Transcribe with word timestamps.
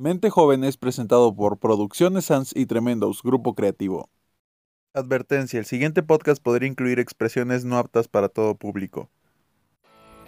Mente 0.00 0.30
Joven 0.30 0.64
es 0.64 0.78
presentado 0.78 1.36
por 1.36 1.58
Producciones 1.58 2.24
Sans 2.24 2.56
y 2.56 2.64
Tremendos, 2.64 3.22
grupo 3.22 3.54
creativo. 3.54 4.08
Advertencia, 4.94 5.58
el 5.58 5.66
siguiente 5.66 6.02
podcast 6.02 6.42
podría 6.42 6.70
incluir 6.70 6.98
expresiones 6.98 7.66
no 7.66 7.76
aptas 7.76 8.08
para 8.08 8.30
todo 8.30 8.54
público. 8.54 9.10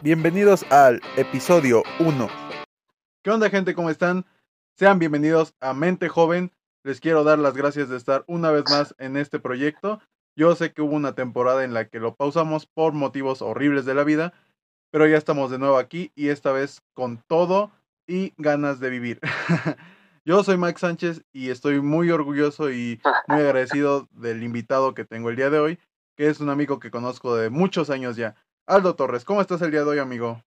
Bienvenidos 0.02 0.70
al 0.70 1.00
episodio 1.16 1.84
1. 2.00 2.28
¿Qué 3.22 3.30
onda 3.30 3.48
gente? 3.48 3.74
¿Cómo 3.74 3.88
están? 3.88 4.26
Sean 4.76 4.98
bienvenidos 4.98 5.54
a 5.58 5.72
Mente 5.72 6.10
Joven. 6.10 6.52
Les 6.84 7.00
quiero 7.00 7.24
dar 7.24 7.38
las 7.38 7.54
gracias 7.54 7.88
de 7.88 7.96
estar 7.96 8.24
una 8.26 8.50
vez 8.50 8.64
más 8.68 8.94
en 8.98 9.16
este 9.16 9.40
proyecto. 9.40 10.02
Yo 10.36 10.54
sé 10.54 10.74
que 10.74 10.82
hubo 10.82 10.94
una 10.94 11.14
temporada 11.14 11.64
en 11.64 11.72
la 11.72 11.88
que 11.88 11.98
lo 11.98 12.14
pausamos 12.14 12.66
por 12.66 12.92
motivos 12.92 13.40
horribles 13.40 13.86
de 13.86 13.94
la 13.94 14.04
vida, 14.04 14.34
pero 14.90 15.06
ya 15.06 15.16
estamos 15.16 15.50
de 15.50 15.58
nuevo 15.58 15.78
aquí 15.78 16.12
y 16.14 16.28
esta 16.28 16.52
vez 16.52 16.82
con 16.92 17.24
todo 17.26 17.72
y 18.12 18.34
ganas 18.36 18.78
de 18.78 18.90
vivir. 18.90 19.20
Yo 20.26 20.44
soy 20.44 20.58
Max 20.58 20.82
Sánchez 20.82 21.22
y 21.32 21.48
estoy 21.48 21.80
muy 21.80 22.10
orgulloso 22.10 22.70
y 22.70 23.00
muy 23.26 23.40
agradecido 23.40 24.06
del 24.10 24.42
invitado 24.42 24.92
que 24.92 25.06
tengo 25.06 25.30
el 25.30 25.36
día 25.36 25.48
de 25.48 25.58
hoy, 25.58 25.80
que 26.14 26.28
es 26.28 26.38
un 26.40 26.50
amigo 26.50 26.78
que 26.78 26.90
conozco 26.90 27.34
de 27.36 27.48
muchos 27.48 27.88
años 27.88 28.16
ya. 28.16 28.34
Aldo 28.66 28.96
Torres, 28.96 29.24
¿cómo 29.24 29.40
estás 29.40 29.62
el 29.62 29.70
día 29.70 29.80
de 29.80 29.86
hoy, 29.86 29.98
amigo? 29.98 30.42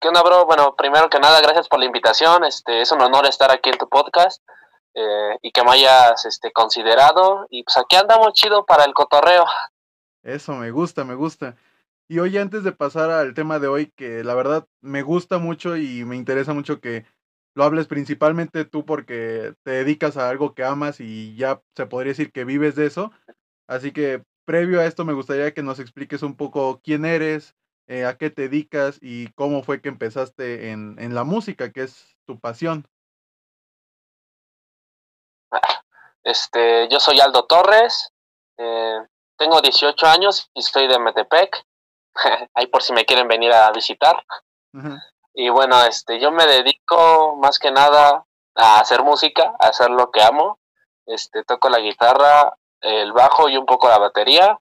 ¿Qué 0.00 0.06
onda, 0.06 0.22
bro? 0.22 0.46
Bueno, 0.46 0.76
primero 0.76 1.10
que 1.10 1.18
nada, 1.18 1.40
gracias 1.40 1.68
por 1.68 1.80
la 1.80 1.86
invitación. 1.86 2.44
Este, 2.44 2.80
es 2.80 2.92
un 2.92 3.02
honor 3.02 3.26
estar 3.26 3.50
aquí 3.50 3.70
en 3.70 3.78
tu 3.78 3.88
podcast 3.88 4.40
eh, 4.94 5.36
y 5.42 5.50
que 5.50 5.64
me 5.64 5.72
hayas 5.72 6.24
este, 6.26 6.52
considerado. 6.52 7.48
Y 7.50 7.64
pues 7.64 7.76
aquí 7.76 7.96
andamos 7.96 8.34
chido 8.34 8.64
para 8.64 8.84
el 8.84 8.94
cotorreo. 8.94 9.44
Eso, 10.22 10.52
me 10.52 10.70
gusta, 10.70 11.02
me 11.02 11.16
gusta. 11.16 11.56
Y 12.12 12.18
hoy 12.18 12.36
antes 12.36 12.62
de 12.62 12.72
pasar 12.72 13.08
al 13.10 13.32
tema 13.32 13.58
de 13.58 13.68
hoy, 13.68 13.90
que 13.96 14.22
la 14.22 14.34
verdad 14.34 14.66
me 14.82 15.00
gusta 15.00 15.38
mucho 15.38 15.78
y 15.78 16.04
me 16.04 16.14
interesa 16.14 16.52
mucho 16.52 16.78
que 16.78 17.06
lo 17.54 17.64
hables 17.64 17.86
principalmente 17.86 18.66
tú 18.66 18.84
porque 18.84 19.54
te 19.62 19.70
dedicas 19.70 20.18
a 20.18 20.28
algo 20.28 20.54
que 20.54 20.62
amas 20.62 21.00
y 21.00 21.34
ya 21.36 21.62
se 21.74 21.86
podría 21.86 22.10
decir 22.10 22.30
que 22.30 22.44
vives 22.44 22.74
de 22.74 22.84
eso. 22.84 23.12
Así 23.66 23.92
que 23.92 24.22
previo 24.44 24.80
a 24.80 24.84
esto 24.84 25.06
me 25.06 25.14
gustaría 25.14 25.54
que 25.54 25.62
nos 25.62 25.78
expliques 25.78 26.22
un 26.22 26.36
poco 26.36 26.82
quién 26.84 27.06
eres, 27.06 27.56
eh, 27.86 28.04
a 28.04 28.18
qué 28.18 28.28
te 28.28 28.42
dedicas 28.42 28.98
y 29.00 29.32
cómo 29.32 29.62
fue 29.62 29.80
que 29.80 29.88
empezaste 29.88 30.68
en, 30.68 30.96
en 30.98 31.14
la 31.14 31.24
música, 31.24 31.72
que 31.72 31.84
es 31.84 32.14
tu 32.26 32.38
pasión. 32.38 32.86
Este, 36.24 36.90
yo 36.90 37.00
soy 37.00 37.20
Aldo 37.20 37.46
Torres, 37.46 38.12
eh, 38.58 38.98
tengo 39.38 39.62
18 39.62 40.06
años 40.06 40.50
y 40.52 40.60
soy 40.60 40.88
de 40.88 40.98
Metepec. 40.98 41.64
ahí 42.54 42.66
por 42.66 42.82
si 42.82 42.92
me 42.92 43.04
quieren 43.04 43.28
venir 43.28 43.52
a 43.52 43.70
visitar. 43.72 44.24
Y 45.34 45.48
bueno, 45.50 45.82
este, 45.84 46.18
yo 46.20 46.30
me 46.30 46.46
dedico 46.46 47.36
más 47.36 47.58
que 47.58 47.70
nada 47.70 48.24
a 48.54 48.80
hacer 48.80 49.02
música, 49.02 49.54
a 49.58 49.68
hacer 49.68 49.90
lo 49.90 50.10
que 50.10 50.22
amo. 50.22 50.58
Este, 51.06 51.44
toco 51.44 51.68
la 51.68 51.80
guitarra, 51.80 52.56
el 52.80 53.12
bajo 53.12 53.48
y 53.48 53.56
un 53.56 53.66
poco 53.66 53.88
la 53.88 53.98
batería. 53.98 54.58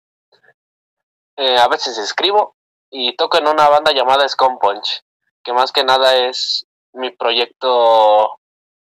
Eh, 1.37 1.57
a 1.57 1.67
veces 1.67 1.97
escribo 1.97 2.55
y 2.89 3.15
toco 3.15 3.37
en 3.37 3.47
una 3.47 3.69
banda 3.69 3.93
llamada 3.93 4.27
Scum 4.27 4.59
Punch, 4.59 5.03
que 5.43 5.53
más 5.53 5.71
que 5.71 5.83
nada 5.83 6.15
es 6.15 6.67
mi 6.93 7.11
proyecto 7.11 8.39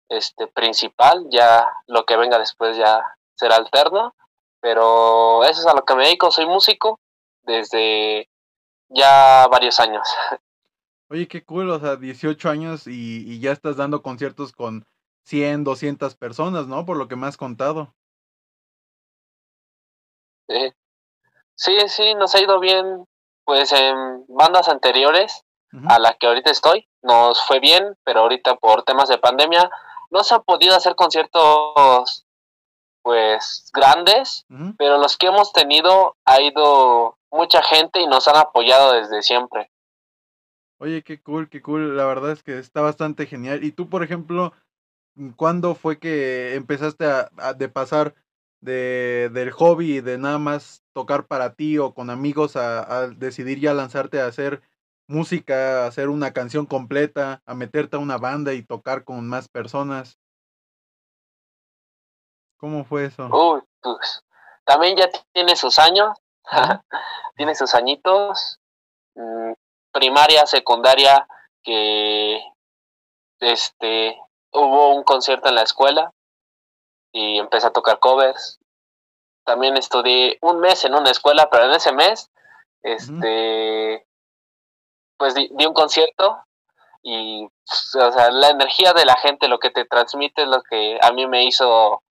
este 0.09 0.49
principal, 0.49 1.27
ya 1.31 1.71
lo 1.87 2.05
que 2.05 2.17
venga 2.17 2.39
después 2.39 2.77
ya 2.77 3.01
será 3.37 3.57
alterno, 3.57 4.15
pero 4.61 5.45
eso 5.45 5.61
es 5.61 5.67
a 5.67 5.75
lo 5.75 5.85
que 5.85 5.95
me 5.95 6.05
dedico, 6.05 6.31
soy 6.31 6.47
músico 6.47 6.99
desde 7.43 8.29
ya 8.91 9.47
varios 9.51 9.81
años. 9.81 10.07
Oye, 11.09 11.27
qué 11.27 11.45
cool, 11.45 11.71
o 11.71 11.81
sea, 11.81 11.97
18 11.97 12.51
años 12.51 12.87
y, 12.87 13.41
ya 13.41 13.51
estás 13.51 13.77
dando 13.77 14.03
conciertos 14.03 14.53
con 14.53 14.87
100, 15.25 15.65
200 15.65 16.15
personas, 16.15 16.67
¿no? 16.67 16.85
Por 16.85 16.97
lo 16.97 17.09
que 17.09 17.17
me 17.17 17.27
has 17.27 17.37
contado. 17.37 17.95
Sí, 20.49 20.73
sí, 21.57 21.79
sí 21.89 22.15
nos 22.15 22.35
ha 22.35 22.41
ido 22.41 22.61
bien, 22.61 23.07
pues 23.45 23.73
en 23.73 24.25
bandas 24.29 24.69
anteriores 24.69 25.45
a 25.89 26.01
la 26.01 26.15
que 26.15 26.27
ahorita 26.27 26.51
estoy, 26.51 26.89
nos 27.03 27.45
fue 27.47 27.61
bien, 27.61 27.97
pero 28.03 28.21
ahorita 28.21 28.57
por 28.57 28.83
temas 28.83 29.09
de 29.09 29.19
pandemia 29.19 29.71
no 30.11 30.25
se 30.25 30.35
ha 30.35 30.41
podido 30.41 30.75
hacer 30.75 30.97
conciertos 30.97 32.27
pues 33.03 33.71
grandes, 33.73 34.45
pero 34.77 34.99
los 34.99 35.17
que 35.17 35.29
hemos 35.29 35.53
tenido 35.53 36.17
ha 36.25 36.41
ido 36.41 37.17
mucha 37.31 37.63
gente 37.63 38.01
y 38.01 38.07
nos 38.07 38.29
han 38.29 38.37
apoyado 38.37 38.93
desde 38.93 39.23
siempre. 39.23 39.71
Oye, 40.79 41.03
qué 41.03 41.21
cool, 41.21 41.49
qué 41.49 41.61
cool. 41.61 41.97
La 41.97 42.07
verdad 42.07 42.33
es 42.33 42.43
que 42.43 42.59
está 42.59 42.81
bastante 42.81 43.27
genial. 43.27 43.65
Y 43.65 43.73
tú, 43.73 43.89
por 43.89 44.03
ejemplo, 44.03 44.53
¿cuándo 45.37 45.75
fue 45.75 45.99
que 45.99 46.55
empezaste 46.55 47.05
a, 47.05 47.53
de 47.55 47.69
pasar 47.69 48.15
de, 48.61 49.31
del 49.33 49.51
hobby 49.51 50.01
de 50.01 50.19
nada 50.19 50.39
más 50.39 50.83
tocar 50.93 51.27
para 51.27 51.55
ti 51.55 51.79
o 51.79 51.93
con 51.95 52.11
amigos 52.11 52.57
a, 52.57 53.01
a, 53.01 53.09
decidir 53.09 53.61
ya 53.61 53.75
lanzarte 53.75 54.21
a 54.21 54.27
hacer 54.27 54.63
música, 55.07 55.85
a 55.85 55.87
hacer 55.87 56.09
una 56.09 56.33
canción 56.33 56.67
completa, 56.67 57.43
a 57.45 57.55
meterte 57.55 57.97
a 57.97 58.01
una 58.01 58.17
banda 58.17 58.55
y 58.55 58.63
tocar 58.63 59.05
con 59.05 59.29
más 59.29 59.49
personas? 59.49 60.19
¿Cómo 62.57 62.85
fue 62.85 63.07
eso? 63.07 63.27
Uy, 63.27 63.63
pues 63.83 64.23
también 64.65 64.97
ya 64.97 65.09
tiene 65.33 65.57
sus 65.57 65.79
años. 65.79 66.17
tiene 67.37 67.55
sus 67.55 67.75
añitos, 67.75 68.61
mm, 69.15 69.53
primaria, 69.93 70.47
secundaria, 70.47 71.27
que 71.63 72.41
este 73.41 74.19
hubo 74.53 74.95
un 74.95 75.05
concierto 75.05 75.49
en 75.49 75.55
la 75.55 75.63
escuela 75.63 76.13
y 77.13 77.39
empecé 77.39 77.67
a 77.67 77.73
tocar 77.73 77.99
covers. 77.99 78.59
También 79.45 79.77
estudié 79.77 80.39
un 80.43 80.61
mes 80.61 80.85
en 80.85 80.95
una 80.95 81.11
escuela, 81.11 81.49
pero 81.51 81.65
en 81.65 81.73
ese 81.73 81.93
mes, 81.93 82.31
este, 82.83 84.07
pues 85.17 85.35
di, 85.35 85.51
un 85.67 85.75
concierto 85.75 86.45
y, 87.03 87.45
o 87.47 88.13
sea, 88.13 88.31
la 88.31 88.51
energía 88.51 88.93
de 88.93 89.05
la 89.05 89.17
gente, 89.17 89.49
lo 89.49 89.59
que 89.59 89.71
te 89.71 89.85
transmite 89.87 90.43
es 90.43 90.49
lo 90.49 90.63
que 90.63 90.99
a 91.03 91.13
mí 91.13 91.27
me 91.27 91.45
hizo, 91.45 92.03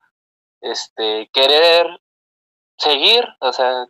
este, 0.62 1.30
querer 1.32 2.02
seguir, 2.78 3.26
o 3.40 3.54
sea, 3.54 3.86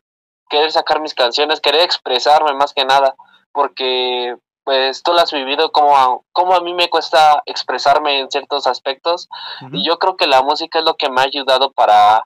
querer 0.50 0.72
sacar 0.72 1.00
mis 1.00 1.14
canciones, 1.14 1.62
querer 1.62 1.82
expresarme 1.82 2.54
más 2.54 2.74
que 2.74 2.86
nada, 2.86 3.16
porque 3.52 4.36
pues 4.64 5.02
tú 5.02 5.14
lo 5.14 5.20
has 5.20 5.32
vivido 5.32 5.72
como 5.72 5.98
a, 5.98 6.20
como 6.32 6.54
a 6.54 6.62
mí 6.62 6.74
me 6.74 6.90
cuesta 6.90 7.42
expresarme 7.46 8.20
en 8.20 8.30
ciertos 8.30 8.68
aspectos 8.68 9.28
y 9.72 9.84
yo 9.84 9.98
creo 9.98 10.16
que 10.16 10.28
la 10.28 10.44
música 10.44 10.80
es 10.80 10.86
lo 10.86 10.96
que 10.96 11.10
me 11.10 11.22
ha 11.22 11.24
ayudado 11.24 11.72
para 11.72 12.24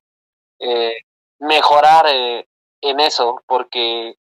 eh, 0.59 0.93
mejorar 1.39 2.05
eh, 2.09 2.47
en 2.81 2.99
eso, 2.99 3.41
porque 3.45 4.15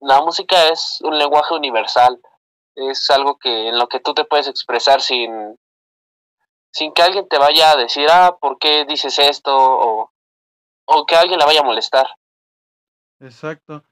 la 0.00 0.20
música 0.20 0.68
es 0.68 1.00
un 1.02 1.18
lenguaje 1.18 1.54
universal, 1.54 2.20
es 2.76 3.10
algo 3.10 3.38
que 3.38 3.68
en 3.68 3.78
lo 3.78 3.88
que 3.88 3.98
tú 3.98 4.14
te 4.14 4.24
puedes 4.24 4.46
expresar 4.46 5.00
sin 5.00 5.58
sin 6.70 6.92
que 6.92 7.02
alguien 7.02 7.26
te 7.28 7.38
vaya 7.38 7.72
a 7.72 7.76
decir, 7.76 8.06
ah, 8.10 8.36
¿por 8.40 8.58
qué 8.58 8.84
dices 8.84 9.18
esto? 9.18 9.56
o, 9.56 10.12
o 10.86 11.06
que 11.06 11.16
alguien 11.16 11.38
le 11.38 11.44
vaya 11.44 11.60
a 11.60 11.64
molestar. 11.64 12.06
Exacto. 13.20 13.84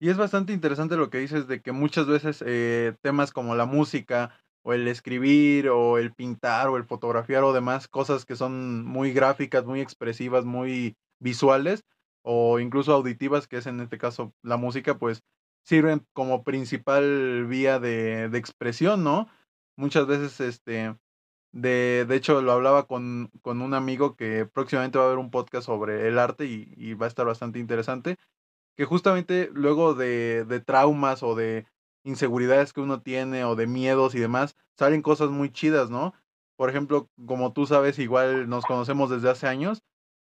Y 0.00 0.10
es 0.10 0.16
bastante 0.16 0.52
interesante 0.52 0.96
lo 0.96 1.10
que 1.10 1.18
dices 1.18 1.48
de 1.48 1.60
que 1.60 1.72
muchas 1.72 2.06
veces 2.06 2.42
eh, 2.46 2.96
temas 3.02 3.32
como 3.32 3.56
la 3.56 3.66
música 3.66 4.30
o 4.62 4.72
el 4.72 4.86
escribir 4.88 5.68
o 5.70 5.98
el 5.98 6.12
pintar 6.14 6.68
o 6.68 6.76
el 6.76 6.84
fotografiar 6.84 7.42
o 7.44 7.52
demás 7.52 7.88
cosas 7.88 8.24
que 8.24 8.36
son 8.36 8.84
muy 8.84 9.12
gráficas, 9.12 9.64
muy 9.64 9.80
expresivas, 9.80 10.44
muy 10.44 10.96
visuales 11.20 11.84
o 12.22 12.60
incluso 12.60 12.92
auditivas, 12.94 13.48
que 13.48 13.58
es 13.58 13.66
en 13.66 13.80
este 13.80 13.98
caso 13.98 14.34
la 14.42 14.56
música, 14.56 14.98
pues 14.98 15.22
sirven 15.64 16.06
como 16.12 16.44
principal 16.44 17.46
vía 17.46 17.78
de, 17.80 18.28
de 18.28 18.38
expresión, 18.38 19.02
¿no? 19.04 19.28
Muchas 19.76 20.06
veces, 20.06 20.40
este, 20.40 20.96
de, 21.52 22.04
de 22.08 22.16
hecho, 22.16 22.42
lo 22.42 22.52
hablaba 22.52 22.86
con, 22.86 23.30
con, 23.42 23.62
un 23.62 23.74
amigo 23.74 24.16
que 24.16 24.46
próximamente 24.46 24.98
va 24.98 25.04
a 25.04 25.06
haber 25.08 25.18
un 25.18 25.30
podcast 25.30 25.66
sobre 25.66 26.08
el 26.08 26.18
arte 26.18 26.46
y, 26.46 26.72
y 26.76 26.94
va 26.94 27.06
a 27.06 27.08
estar 27.08 27.26
bastante 27.26 27.58
interesante 27.58 28.16
que 28.78 28.84
justamente 28.84 29.50
luego 29.52 29.94
de, 29.94 30.44
de 30.44 30.60
traumas 30.60 31.24
o 31.24 31.34
de 31.34 31.66
inseguridades 32.04 32.72
que 32.72 32.80
uno 32.80 33.02
tiene 33.02 33.44
o 33.44 33.56
de 33.56 33.66
miedos 33.66 34.14
y 34.14 34.20
demás, 34.20 34.56
salen 34.78 35.02
cosas 35.02 35.30
muy 35.30 35.50
chidas, 35.50 35.90
¿no? 35.90 36.14
Por 36.56 36.70
ejemplo, 36.70 37.10
como 37.26 37.52
tú 37.52 37.66
sabes, 37.66 37.98
igual 37.98 38.48
nos 38.48 38.64
conocemos 38.64 39.10
desde 39.10 39.30
hace 39.30 39.48
años 39.48 39.82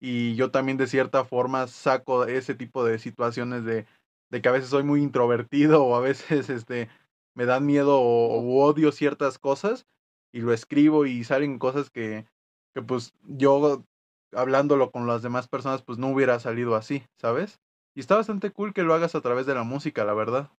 y 0.02 0.36
yo 0.36 0.52
también 0.52 0.78
de 0.78 0.88
cierta 0.88 1.24
forma 1.24 1.68
saco 1.68 2.26
ese 2.26 2.54
tipo 2.54 2.84
de 2.84 3.00
situaciones 3.00 3.64
de, 3.64 3.86
de 4.30 4.42
que 4.42 4.50
a 4.50 4.52
veces 4.52 4.70
soy 4.70 4.84
muy 4.84 5.02
introvertido 5.02 5.82
o 5.86 5.96
a 5.96 6.02
veces 6.02 6.50
este, 6.50 6.90
me 7.36 7.46
dan 7.46 7.66
miedo 7.66 7.98
o, 8.02 8.62
odio 8.62 8.92
ciertas 8.92 9.40
cosas 9.40 9.86
y 10.34 10.42
lo 10.42 10.52
escribo 10.52 11.06
y 11.06 11.24
salen 11.24 11.60
cosas 11.60 11.90
que, 11.90 12.28
que 12.76 12.82
pues 12.82 13.14
yo 13.22 13.86
hablándolo 14.34 14.92
con 14.92 15.08
las 15.08 15.22
demás 15.22 15.48
personas 15.48 15.82
pues 15.82 15.98
no 15.98 16.10
hubiera 16.10 16.42
salido 16.42 16.76
así, 16.76 17.06
¿sabes? 17.16 17.63
Y 17.96 18.00
está 18.00 18.16
bastante 18.16 18.52
cool 18.52 18.74
que 18.74 18.84
lo 18.84 18.94
hagas 18.94 19.16
a 19.16 19.22
través 19.22 19.46
de 19.46 19.54
la 19.54 19.64
música, 19.64 20.04
la 20.04 20.14
verdad. 20.14 20.50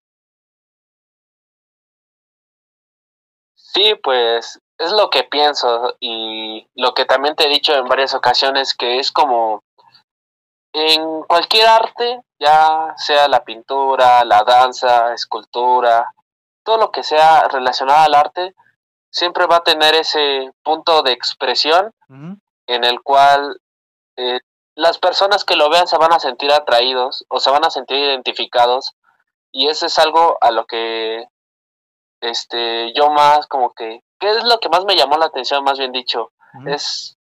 Sí, 3.54 3.94
pues 4.02 4.60
es 4.78 4.92
lo 4.92 5.10
que 5.10 5.25
pienso 5.25 5.96
y 5.98 6.69
lo 6.75 6.94
que 6.94 7.04
también 7.04 7.34
te 7.34 7.46
he 7.46 7.48
dicho 7.48 7.75
en 7.75 7.86
varias 7.86 8.14
ocasiones, 8.14 8.75
que 8.75 8.98
es 8.98 9.10
como 9.10 9.62
en 10.72 11.22
cualquier 11.22 11.66
arte, 11.66 12.20
ya 12.38 12.94
sea 12.96 13.28
la 13.28 13.44
pintura, 13.44 14.25
la 14.25 14.42
danza, 14.44 15.12
escultura, 15.12 16.12
todo 16.64 16.78
lo 16.78 16.90
que 16.90 17.02
sea 17.02 17.48
relacionado 17.48 18.04
al 18.04 18.14
arte, 18.14 18.54
siempre 19.10 19.46
va 19.46 19.56
a 19.56 19.64
tener 19.64 19.94
ese 19.94 20.52
punto 20.62 21.02
de 21.02 21.12
expresión 21.12 21.92
en 22.66 22.84
el 22.84 23.00
cual 23.02 23.60
eh, 24.16 24.40
las 24.75 24.99
personas 24.99 25.44
que 25.44 25.56
lo 25.56 25.71
vean 25.71 25.87
se 25.87 25.99
van 25.99 26.12
a 26.12 26.19
sentir 26.19 26.50
atraídos 26.53 27.25
o 27.29 27.41
se 27.41 27.50
van 27.50 27.65
a 27.65 27.71
sentir 27.71 27.99
identificados 27.99 28.94
y 29.53 29.69
eso 29.69 29.87
es 29.87 29.99
algo 29.99 30.37
a 30.41 30.50
lo 30.50 30.67
que 30.67 31.25
este 32.21 32.93
yo 32.94 33.11
más 33.11 33.47
como 33.47 33.73
que 33.73 34.03
qué 34.19 34.31
es 34.31 34.44
lo 34.44 34.59
que 34.59 34.69
más 34.69 34.85
me 34.85 34.97
llamó 34.97 35.17
la 35.17 35.26
atención 35.26 35.62
más 35.62 35.79
bien 35.79 35.93
dicho 35.93 36.32
es 36.67 37.17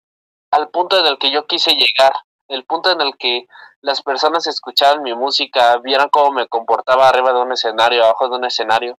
al 0.51 0.69
punto 0.69 0.99
en 0.99 1.07
el 1.07 1.19
que 1.19 1.31
yo 1.31 1.47
quise 1.47 1.73
llegar 1.73 2.13
el 2.49 2.65
punto 2.65 2.91
en 2.91 3.01
el 3.01 3.17
que 3.17 3.47
las 3.81 4.03
personas 4.03 4.47
escuchaban 4.47 5.03
mi 5.03 5.15
música 5.15 5.77
vieran 5.79 6.09
cómo 6.11 6.33
me 6.33 6.49
comportaba 6.49 7.09
arriba 7.09 7.33
de 7.33 7.41
un 7.41 7.53
escenario 7.53 8.05
abajo 8.05 8.29
de 8.29 8.37
un 8.37 8.45
escenario 8.45 8.99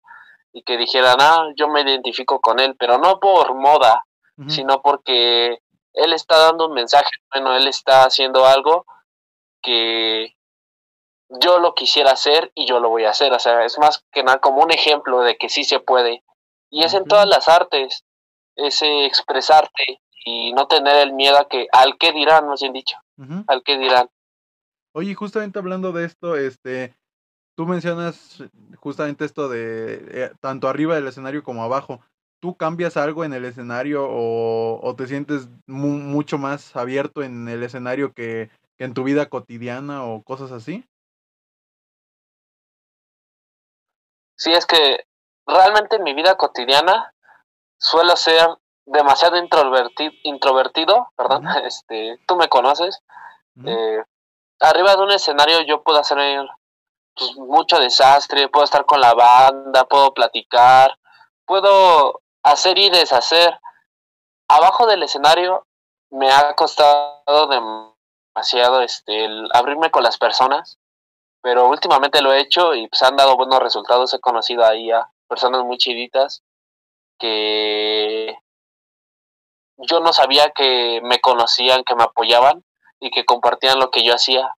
y 0.52 0.62
que 0.62 0.76
dijeran 0.76 1.16
ah 1.20 1.48
yo 1.56 1.68
me 1.68 1.82
identifico 1.82 2.40
con 2.40 2.60
él 2.60 2.76
pero 2.78 2.98
no 2.98 3.18
por 3.18 3.54
moda 3.54 4.04
sino 4.48 4.82
porque 4.82 5.60
él 5.94 6.12
está 6.12 6.38
dando 6.38 6.68
un 6.68 6.74
mensaje 6.74 7.10
bueno 7.32 7.56
él 7.56 7.66
está 7.66 8.04
haciendo 8.04 8.44
algo 8.46 8.84
que 9.62 10.34
yo 11.40 11.58
lo 11.58 11.74
quisiera 11.74 12.12
hacer 12.12 12.52
y 12.54 12.66
yo 12.66 12.80
lo 12.80 12.88
voy 12.90 13.04
a 13.04 13.10
hacer. 13.10 13.32
O 13.32 13.38
sea, 13.38 13.64
es 13.64 13.78
más 13.78 14.04
que 14.12 14.22
nada 14.22 14.40
como 14.40 14.62
un 14.62 14.70
ejemplo 14.70 15.20
de 15.22 15.36
que 15.36 15.48
sí 15.48 15.64
se 15.64 15.80
puede. 15.80 16.22
Y 16.70 16.84
es 16.84 16.94
en 16.94 17.04
todas 17.04 17.26
las 17.26 17.48
artes, 17.48 18.04
ese 18.56 19.06
expresarte 19.06 20.00
y 20.24 20.52
no 20.52 20.66
tener 20.66 20.96
el 20.96 21.12
miedo 21.12 21.38
a 21.38 21.48
que, 21.48 21.66
al 21.72 21.96
que 21.98 22.12
dirán, 22.12 22.48
más 22.48 22.60
bien 22.60 22.72
dicho, 22.72 22.96
al 23.46 23.62
que 23.62 23.78
dirán. 23.78 24.08
Oye, 24.92 25.14
justamente 25.14 25.58
hablando 25.58 25.92
de 25.92 26.04
esto, 26.04 26.36
este, 26.36 26.94
tú 27.56 27.66
mencionas 27.66 28.42
justamente 28.78 29.24
esto 29.24 29.48
de 29.48 30.24
eh, 30.24 30.32
tanto 30.40 30.68
arriba 30.68 30.94
del 30.94 31.08
escenario 31.08 31.42
como 31.42 31.62
abajo. 31.62 32.00
¿Tú 32.44 32.58
cambias 32.58 32.98
algo 32.98 33.24
en 33.24 33.32
el 33.32 33.46
escenario 33.46 34.06
o, 34.06 34.94
te 34.98 35.06
sientes 35.06 35.48
mucho 35.66 36.36
más 36.36 36.76
abierto 36.76 37.22
en 37.22 37.48
el 37.48 37.62
escenario 37.62 38.12
que, 38.12 38.50
que 38.76 38.84
en 38.84 38.92
tu 38.92 39.02
vida 39.02 39.30
cotidiana 39.30 40.04
o 40.04 40.22
cosas 40.22 40.52
así? 40.52 40.86
Sí, 44.36 44.52
es 44.52 44.66
que 44.66 45.06
realmente 45.46 45.96
en 45.96 46.02
mi 46.02 46.12
vida 46.12 46.36
cotidiana 46.36 47.14
suelo 47.78 48.14
ser 48.14 48.46
demasiado 48.84 49.38
introvertido, 49.38 50.12
introvertido 50.24 51.08
perdón, 51.16 51.46
este, 51.64 52.20
tú 52.26 52.36
me 52.36 52.50
conoces. 52.50 52.98
Eh, 53.64 54.04
arriba 54.60 54.96
de 54.96 55.02
un 55.02 55.12
escenario 55.12 55.62
yo 55.62 55.82
puedo 55.82 55.98
hacer 55.98 56.18
pues, 57.16 57.36
mucho 57.36 57.80
desastre, 57.80 58.50
puedo 58.50 58.64
estar 58.64 58.84
con 58.84 59.00
la 59.00 59.14
banda, 59.14 59.86
puedo 59.86 60.12
platicar, 60.12 60.94
puedo 61.46 62.20
hacer 62.44 62.78
y 62.78 62.90
deshacer. 62.90 63.58
Abajo 64.48 64.86
del 64.86 65.02
escenario 65.02 65.66
me 66.10 66.30
ha 66.30 66.54
costado 66.54 67.48
demasiado 67.48 68.82
este, 68.82 69.26
abrirme 69.52 69.90
con 69.90 70.02
las 70.02 70.18
personas 70.18 70.78
pero 71.44 71.68
últimamente 71.68 72.22
lo 72.22 72.32
he 72.32 72.40
hecho 72.40 72.74
y 72.74 72.88
pues 72.88 73.02
han 73.02 73.16
dado 73.16 73.36
buenos 73.36 73.58
resultados. 73.58 74.14
He 74.14 74.18
conocido 74.18 74.64
ahí 74.64 74.90
a 74.90 75.10
personas 75.28 75.62
muy 75.62 75.76
chiditas 75.76 76.42
que 77.18 78.38
yo 79.76 80.00
no 80.00 80.14
sabía 80.14 80.52
que 80.52 81.02
me 81.02 81.20
conocían, 81.20 81.84
que 81.84 81.94
me 81.96 82.04
apoyaban 82.04 82.64
y 82.98 83.10
que 83.10 83.26
compartían 83.26 83.78
lo 83.78 83.90
que 83.90 84.02
yo 84.02 84.14
hacía. 84.14 84.56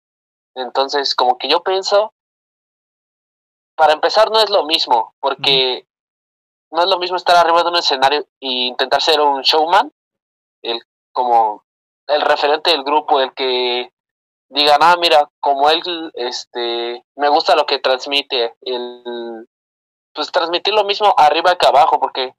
Entonces, 0.54 1.16
como 1.16 1.38
que 1.38 1.48
yo 1.48 1.64
pienso, 1.64 2.12
para 3.74 3.92
empezar 3.92 4.30
no 4.30 4.38
es 4.38 4.48
lo 4.48 4.64
mismo, 4.64 5.12
porque 5.18 5.88
no 6.70 6.82
es 6.82 6.88
lo 6.88 6.98
mismo 6.98 7.16
estar 7.16 7.36
arriba 7.36 7.62
de 7.62 7.70
un 7.70 7.76
escenario 7.76 8.20
e 8.40 8.66
intentar 8.68 9.00
ser 9.00 9.20
un 9.20 9.42
showman, 9.42 9.92
el 10.62 10.80
como 11.12 11.64
el 12.06 12.20
referente 12.20 12.70
del 12.70 12.84
grupo, 12.84 13.20
el 13.20 13.32
que 13.34 13.90
digan, 14.48 14.78
ah, 14.82 14.96
mira, 14.98 15.28
como 15.40 15.70
él, 15.70 15.82
este, 16.14 17.04
me 17.16 17.28
gusta 17.28 17.56
lo 17.56 17.66
que 17.66 17.78
transmite, 17.78 18.54
el, 18.60 19.48
pues 20.12 20.30
transmitir 20.30 20.74
lo 20.74 20.84
mismo 20.84 21.14
arriba 21.16 21.56
que 21.56 21.66
abajo, 21.66 21.98
porque 21.98 22.34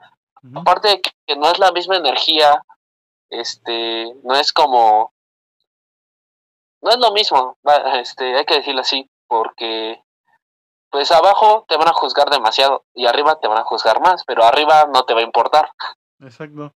aparte 0.56 0.88
de 0.88 1.01
que 1.01 1.35
no 1.35 1.50
es 1.51 1.59
la 1.59 1.71
misma 1.71 1.97
energía, 1.97 2.63
este, 3.30 4.13
no 4.23 4.35
es 4.35 4.53
como, 4.53 5.13
no 6.81 6.91
es 6.91 6.97
lo 6.97 7.12
mismo, 7.12 7.57
este, 7.94 8.38
hay 8.38 8.45
que 8.45 8.57
decirlo 8.57 8.81
así, 8.81 9.09
porque 9.27 10.01
pues 10.89 11.11
abajo 11.11 11.65
te 11.67 11.77
van 11.77 11.87
a 11.87 11.93
juzgar 11.93 12.29
demasiado 12.29 12.85
y 12.93 13.05
arriba 13.05 13.39
te 13.39 13.47
van 13.47 13.59
a 13.59 13.63
juzgar 13.63 14.01
más, 14.01 14.23
pero 14.25 14.43
arriba 14.43 14.87
no 14.93 15.05
te 15.05 15.13
va 15.13 15.21
a 15.21 15.23
importar. 15.23 15.69
Exacto. 16.19 16.73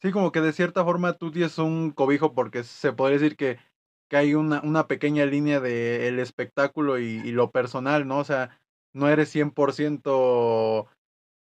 Sí, 0.00 0.12
como 0.12 0.30
que 0.30 0.40
de 0.40 0.52
cierta 0.52 0.84
forma 0.84 1.14
tú 1.14 1.32
tienes 1.32 1.58
un 1.58 1.90
cobijo 1.90 2.34
porque 2.34 2.64
se 2.64 2.92
podría 2.92 3.18
decir 3.18 3.36
que 3.36 3.58
que 4.08 4.16
hay 4.16 4.34
una, 4.34 4.60
una 4.62 4.86
pequeña 4.86 5.24
línea 5.26 5.60
de 5.60 6.08
el 6.08 6.18
espectáculo 6.18 6.98
y, 6.98 7.30
lo 7.32 7.50
personal, 7.50 8.06
¿no? 8.06 8.18
O 8.18 8.24
sea, 8.24 8.58
no 8.92 9.08
eres 9.08 9.34
100% 9.34 10.86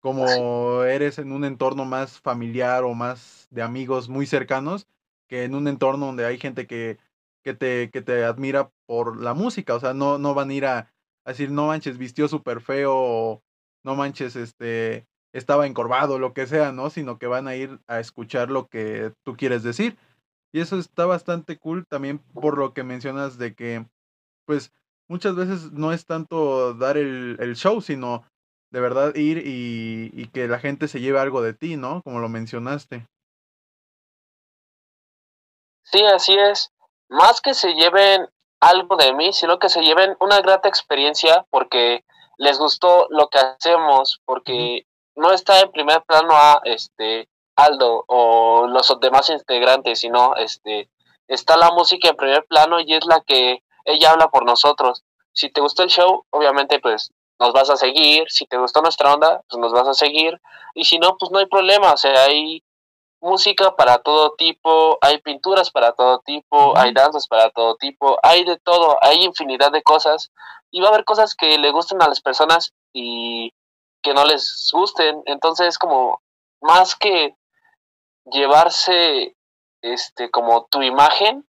como 0.01 0.83
eres 0.83 1.19
en 1.19 1.31
un 1.33 1.43
entorno 1.43 1.85
más 1.85 2.19
familiar 2.21 2.83
o 2.83 2.93
más 2.93 3.47
de 3.49 3.61
amigos 3.61 4.07
muy 4.07 4.25
cercanos 4.25 4.87
que 5.27 5.43
en 5.43 5.55
un 5.55 5.67
entorno 5.67 6.07
donde 6.07 6.25
hay 6.25 6.37
gente 6.37 6.67
que, 6.67 6.97
que, 7.43 7.53
te, 7.53 7.89
que 7.91 8.01
te 8.01 8.23
admira 8.23 8.71
por 8.85 9.17
la 9.21 9.33
música. 9.33 9.75
O 9.75 9.79
sea, 9.79 9.93
no, 9.93 10.17
no 10.17 10.33
van 10.33 10.49
a 10.49 10.53
ir 10.53 10.65
a, 10.65 10.91
decir, 11.29 11.51
no 11.51 11.67
manches, 11.67 11.97
vistió 11.97 12.27
súper 12.27 12.61
feo 12.61 12.93
o 12.95 13.43
no 13.83 13.95
manches, 13.95 14.35
este, 14.35 15.07
estaba 15.33 15.67
encorvado, 15.67 16.19
lo 16.19 16.33
que 16.33 16.47
sea, 16.47 16.71
¿no? 16.71 16.89
Sino 16.89 17.17
que 17.17 17.27
van 17.27 17.47
a 17.47 17.55
ir 17.55 17.79
a 17.87 17.99
escuchar 17.99 18.49
lo 18.49 18.67
que 18.67 19.13
tú 19.23 19.35
quieres 19.35 19.63
decir. 19.63 19.97
Y 20.51 20.61
eso 20.61 20.77
está 20.77 21.05
bastante 21.05 21.57
cool 21.57 21.85
también 21.87 22.19
por 22.19 22.57
lo 22.57 22.73
que 22.73 22.83
mencionas 22.83 23.37
de 23.37 23.53
que, 23.53 23.85
pues, 24.45 24.71
muchas 25.07 25.35
veces 25.35 25.71
no 25.71 25.93
es 25.93 26.05
tanto 26.05 26.73
dar 26.73 26.97
el, 26.97 27.55
show, 27.55 27.81
sino 27.81 28.23
de 28.71 28.79
verdad 28.79 29.15
ir 29.15 29.39
y, 29.45 30.11
y, 30.13 30.27
que 30.27 30.47
la 30.47 30.59
gente 30.59 30.87
se 30.87 31.01
lleve 31.01 31.19
algo 31.19 31.41
de 31.41 31.53
ti, 31.53 31.75
¿no? 31.75 32.01
Como 32.03 32.19
lo 32.19 32.29
mencionaste. 32.29 33.07
Sí, 35.83 36.03
así 36.05 36.35
es. 36.37 36.71
Más 37.09 37.41
que 37.41 37.55
se 37.55 37.73
lleven 37.73 38.27
algo 38.59 38.95
de 38.97 39.13
mí, 39.13 39.33
sino 39.33 39.59
que 39.59 39.69
se 39.69 39.81
lleven 39.81 40.15
una 40.19 40.41
grata 40.41 40.67
experiencia 40.67 41.45
porque 41.49 42.03
les 42.37 42.57
gustó 42.57 43.07
lo 43.09 43.29
que 43.29 43.39
hacemos, 43.39 44.21
porque 44.25 44.85
no 45.15 45.31
está 45.31 45.59
en 45.59 45.71
primer 45.71 46.01
plano 46.03 46.33
a 46.33 46.61
este 46.63 47.29
Aldo 47.55 48.05
o 48.07 48.67
los 48.67 48.97
demás 49.01 49.29
integrantes, 49.29 49.99
sino 49.99 50.35
este 50.35 50.89
está 51.27 51.57
la 51.57 51.71
música 51.71 52.09
en 52.09 52.15
primer 52.15 52.45
plano 52.45 52.79
y 52.79 52.93
es 52.93 53.05
la 53.05 53.21
que 53.21 53.61
ella 53.85 54.11
habla 54.11 54.29
por 54.29 54.45
nosotros. 54.45 55.03
Si 55.33 55.49
te 55.49 55.61
gustó 55.61 55.83
el 55.83 55.89
show, 55.89 56.25
obviamente 56.29 56.79
pues 56.79 57.11
nos 57.39 57.53
vas 57.53 57.69
a 57.69 57.77
seguir, 57.77 58.25
si 58.29 58.45
te 58.45 58.57
gustó 58.57 58.81
nuestra 58.81 59.13
onda, 59.13 59.41
pues 59.49 59.59
nos 59.59 59.71
vas 59.71 59.87
a 59.87 59.93
seguir. 59.93 60.39
Y 60.73 60.85
si 60.85 60.99
no, 60.99 61.17
pues 61.17 61.31
no 61.31 61.39
hay 61.39 61.45
problema, 61.47 61.93
o 61.93 61.97
sea, 61.97 62.23
hay 62.23 62.63
música 63.21 63.75
para 63.75 63.99
todo 63.99 64.33
tipo, 64.37 64.97
hay 65.01 65.19
pinturas 65.19 65.71
para 65.71 65.91
todo 65.93 66.19
tipo, 66.19 66.77
hay 66.77 66.93
danzas 66.93 67.27
para 67.27 67.49
todo 67.51 67.75
tipo, 67.75 68.17
hay 68.23 68.43
de 68.43 68.57
todo, 68.57 68.97
hay 69.01 69.23
infinidad 69.23 69.71
de 69.71 69.83
cosas. 69.83 70.31
Y 70.71 70.81
va 70.81 70.87
a 70.87 70.89
haber 70.91 71.05
cosas 71.05 71.35
que 71.35 71.57
le 71.57 71.71
gusten 71.71 72.01
a 72.01 72.07
las 72.07 72.21
personas 72.21 72.73
y 72.93 73.53
que 74.01 74.13
no 74.13 74.23
les 74.25 74.69
gusten, 74.71 75.21
entonces 75.25 75.77
como 75.77 76.21
más 76.61 76.95
que 76.95 77.35
llevarse 78.25 79.35
este 79.81 80.29
como 80.29 80.67
tu 80.69 80.81
imagen 80.81 81.45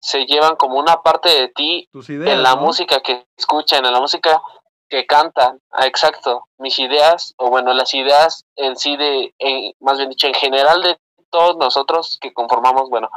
se 0.00 0.26
llevan 0.26 0.56
como 0.56 0.78
una 0.78 1.02
parte 1.02 1.28
de 1.28 1.48
ti 1.48 1.88
en 1.92 2.42
la 2.42 2.56
música 2.56 3.00
que 3.00 3.26
escuchan, 3.36 3.86
en 3.86 3.92
la 3.92 4.00
música 4.00 4.42
que 4.88 5.06
cantan, 5.06 5.60
ah, 5.70 5.86
exacto, 5.86 6.46
mis 6.58 6.78
ideas, 6.78 7.34
o 7.38 7.48
bueno, 7.48 7.72
las 7.72 7.94
ideas 7.94 8.44
en 8.54 8.76
sí 8.76 8.96
de, 8.98 9.34
más 9.80 9.96
bien 9.96 10.10
dicho, 10.10 10.26
en 10.26 10.34
general 10.34 10.82
de 10.82 10.98
todos 11.34 11.56
nosotros 11.56 12.16
que 12.20 12.32
conformamos, 12.32 12.88
bueno, 12.90 13.10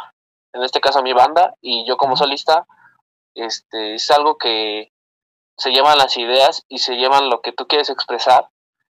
en 0.52 0.64
este 0.64 0.82
caso 0.82 1.04
mi 1.04 1.14
banda 1.14 1.54
y 1.62 1.88
yo 1.88 1.98
como 1.98 2.18
solista, 2.18 2.66
este, 3.36 3.94
es 3.94 4.10
algo 4.10 4.40
que 4.40 4.92
se 5.56 5.70
llevan 5.70 6.00
las 6.00 6.18
ideas 6.18 6.66
y 6.68 6.80
se 6.80 6.96
llevan 6.96 7.30
lo 7.30 7.42
que 7.42 7.52
tú 7.52 7.68
quieres 7.68 7.92
expresar 7.92 8.50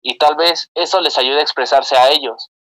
y 0.03 0.19
tal 0.19 0.37
vez 0.37 0.71
eso 0.75 1.01
les 1.01 1.19
ayude 1.19 1.41
a 1.41 1.43
expresarse 1.43 1.97
a 1.97 2.11
ellos. 2.11 2.53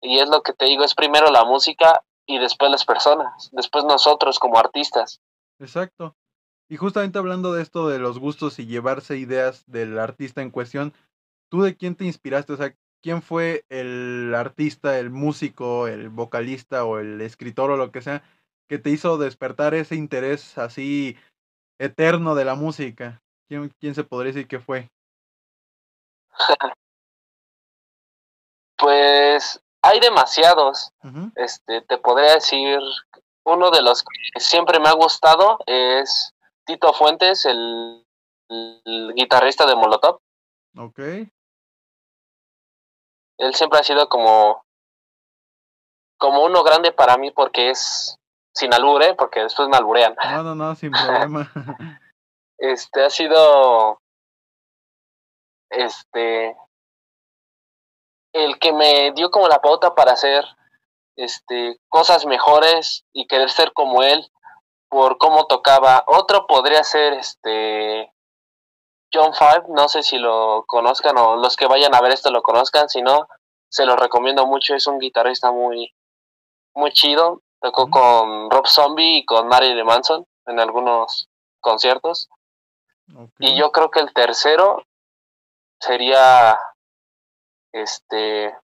Y 0.00 0.20
es 0.20 0.28
lo 0.28 0.44
que 0.44 0.52
te 0.52 0.66
digo, 0.66 0.84
es 0.84 0.94
primero 0.94 1.32
la 1.32 1.44
música 1.44 2.04
y 2.24 2.38
después 2.38 2.70
las 2.70 2.84
personas, 2.84 3.48
después 3.50 3.84
nosotros 3.84 4.38
como 4.38 4.60
artistas. 4.60 5.20
Exacto. 5.58 6.14
Y 6.68 6.76
justamente 6.76 7.18
hablando 7.18 7.52
de 7.52 7.62
esto 7.62 7.88
de 7.88 7.98
los 7.98 8.20
gustos 8.20 8.60
y 8.60 8.66
llevarse 8.66 9.16
ideas 9.16 9.64
del 9.66 9.98
artista 9.98 10.40
en 10.40 10.52
cuestión, 10.52 10.94
¿tú 11.50 11.62
de 11.62 11.76
quién 11.76 11.96
te 11.96 12.04
inspiraste? 12.04 12.52
O 12.52 12.56
sea, 12.56 12.76
quién 13.04 13.20
fue 13.20 13.66
el 13.68 14.34
artista, 14.34 14.98
el 14.98 15.10
músico, 15.10 15.88
el 15.88 16.08
vocalista 16.08 16.86
o 16.86 16.98
el 16.98 17.20
escritor 17.20 17.70
o 17.70 17.76
lo 17.76 17.92
que 17.92 18.00
sea 18.00 18.22
que 18.66 18.78
te 18.78 18.88
hizo 18.88 19.18
despertar 19.18 19.74
ese 19.74 19.94
interés 19.94 20.56
así 20.56 21.14
eterno 21.78 22.34
de 22.34 22.46
la 22.46 22.54
música? 22.54 23.20
¿Quién, 23.46 23.70
quién 23.78 23.94
se 23.94 24.04
podría 24.04 24.32
decir 24.32 24.48
que 24.48 24.58
fue? 24.58 24.88
Pues 28.76 29.62
hay 29.82 30.00
demasiados. 30.00 30.90
Este, 31.36 31.80
te 31.82 31.96
podría 31.96 32.34
decir, 32.34 32.78
uno 33.44 33.70
de 33.70 33.80
los 33.82 34.02
que 34.02 34.40
siempre 34.40 34.78
me 34.78 34.88
ha 34.88 34.92
gustado 34.92 35.58
es 35.64 36.34
Tito 36.66 36.92
Fuentes, 36.92 37.46
el, 37.46 38.04
guitarrista 39.14 39.64
de 39.64 39.76
Molotov. 39.76 40.18
Ok. 40.76 40.98
Él 43.38 43.54
siempre 43.54 43.80
ha 43.80 43.82
sido 43.82 44.08
como, 44.08 44.64
como 46.18 46.44
uno 46.44 46.62
grande 46.62 46.92
para 46.92 47.16
mí 47.16 47.30
porque 47.30 47.70
es 47.70 48.18
sin 48.54 48.72
albure, 48.72 49.14
porque 49.14 49.40
después 49.40 49.68
me 49.68 49.76
alburean. 49.76 50.14
No, 50.30 50.42
no, 50.42 50.54
no, 50.54 50.74
sin 50.74 50.90
problema. 50.92 51.50
este 52.58 53.04
ha 53.04 53.10
sido 53.10 54.00
este 55.70 56.56
el 58.32 58.58
que 58.58 58.72
me 58.72 59.12
dio 59.12 59.30
como 59.30 59.48
la 59.48 59.60
pauta 59.60 59.94
para 59.94 60.12
hacer 60.12 60.44
este 61.16 61.78
cosas 61.88 62.26
mejores 62.26 63.04
y 63.12 63.26
querer 63.26 63.50
ser 63.50 63.72
como 63.72 64.02
él 64.02 64.30
por 64.88 65.18
cómo 65.18 65.46
tocaba. 65.46 66.04
Otro 66.06 66.46
podría 66.46 66.84
ser 66.84 67.14
este 67.14 68.12
John 69.14 69.32
Five, 69.32 69.64
no 69.68 69.88
sé 69.88 70.02
si 70.02 70.18
lo 70.18 70.64
conozcan 70.66 71.16
o 71.16 71.36
los 71.36 71.56
que 71.56 71.66
vayan 71.66 71.94
a 71.94 72.00
ver 72.00 72.12
esto 72.12 72.30
lo 72.30 72.42
conozcan, 72.42 72.88
si 72.88 73.00
no, 73.00 73.28
se 73.68 73.86
lo 73.86 73.96
recomiendo 73.96 74.46
mucho, 74.46 74.74
es 74.74 74.86
un 74.86 74.98
guitarrista 74.98 75.52
muy, 75.52 75.94
muy 76.74 76.92
chido, 76.92 77.42
tocó 77.60 77.88
con 77.88 78.50
Rob 78.50 78.66
Zombie 78.66 79.18
y 79.18 79.24
con 79.24 79.48
Marilyn 79.48 79.86
Manson 79.86 80.26
en 80.46 80.60
algunos 80.60 81.28
conciertos. 81.60 82.28
Y 83.38 83.56
yo 83.56 83.70
creo 83.70 83.90
que 83.90 84.00
el 84.00 84.12
tercero 84.12 84.82
sería 85.78 86.58
este 87.72 88.56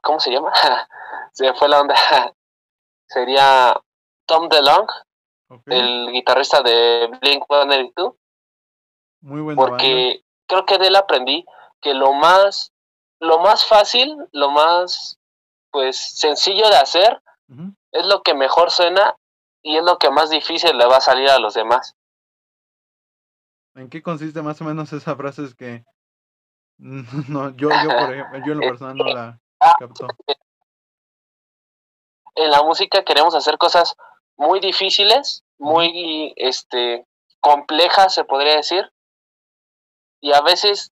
¿cómo 0.00 0.20
se 0.20 0.30
llama? 0.30 0.52
se 1.32 1.52
fue 1.54 1.68
la 1.68 1.80
onda. 1.80 1.94
sería 3.06 3.78
Tom 4.26 4.48
DeLong, 4.48 4.88
el 5.66 6.10
guitarrista 6.12 6.62
de 6.62 7.08
Blink 7.20 7.44
182. 7.46 8.14
Muy. 9.20 9.54
Porque 9.54 10.22
creo 10.46 10.66
que 10.66 10.78
de 10.78 10.88
él 10.88 10.96
aprendí 10.96 11.44
que 11.80 11.94
lo 11.94 12.12
más 12.12 12.72
lo 13.20 13.38
más 13.38 13.66
fácil, 13.66 14.16
lo 14.32 14.50
más 14.50 15.18
pues 15.70 15.96
sencillo 15.96 16.68
de 16.68 16.76
hacer 16.76 17.22
es 17.92 18.06
lo 18.06 18.22
que 18.22 18.34
mejor 18.34 18.70
suena 18.70 19.16
y 19.62 19.76
es 19.76 19.84
lo 19.84 19.98
que 19.98 20.10
más 20.10 20.30
difícil 20.30 20.76
le 20.76 20.86
va 20.86 20.96
a 20.96 21.00
salir 21.00 21.28
a 21.28 21.38
los 21.38 21.54
demás. 21.54 21.96
¿En 23.74 23.88
qué 23.88 24.02
consiste 24.02 24.42
más 24.42 24.60
o 24.60 24.64
menos 24.64 24.92
esa 24.92 25.14
frase? 25.16 25.44
Es 25.44 25.54
que 25.54 25.84
no, 26.78 27.50
yo, 27.56 27.68
yo 27.68 27.88
por 27.88 28.14
ejemplo, 28.14 28.38
yo 28.46 28.52
en 28.52 28.60
lo 28.60 28.68
personal 28.68 28.96
no 28.96 29.04
la 29.04 29.40
ah, 29.60 29.72
capto. 29.78 30.06
En 32.36 32.50
la 32.50 32.62
música 32.62 33.04
queremos 33.04 33.34
hacer 33.34 33.58
cosas 33.58 33.94
muy 34.36 34.60
difíciles, 34.60 35.44
muy 35.58 36.32
este 36.36 37.06
complejas 37.40 38.14
se 38.14 38.24
podría 38.24 38.56
decir. 38.56 38.90
Y 40.20 40.32
a 40.32 40.40
veces 40.40 40.92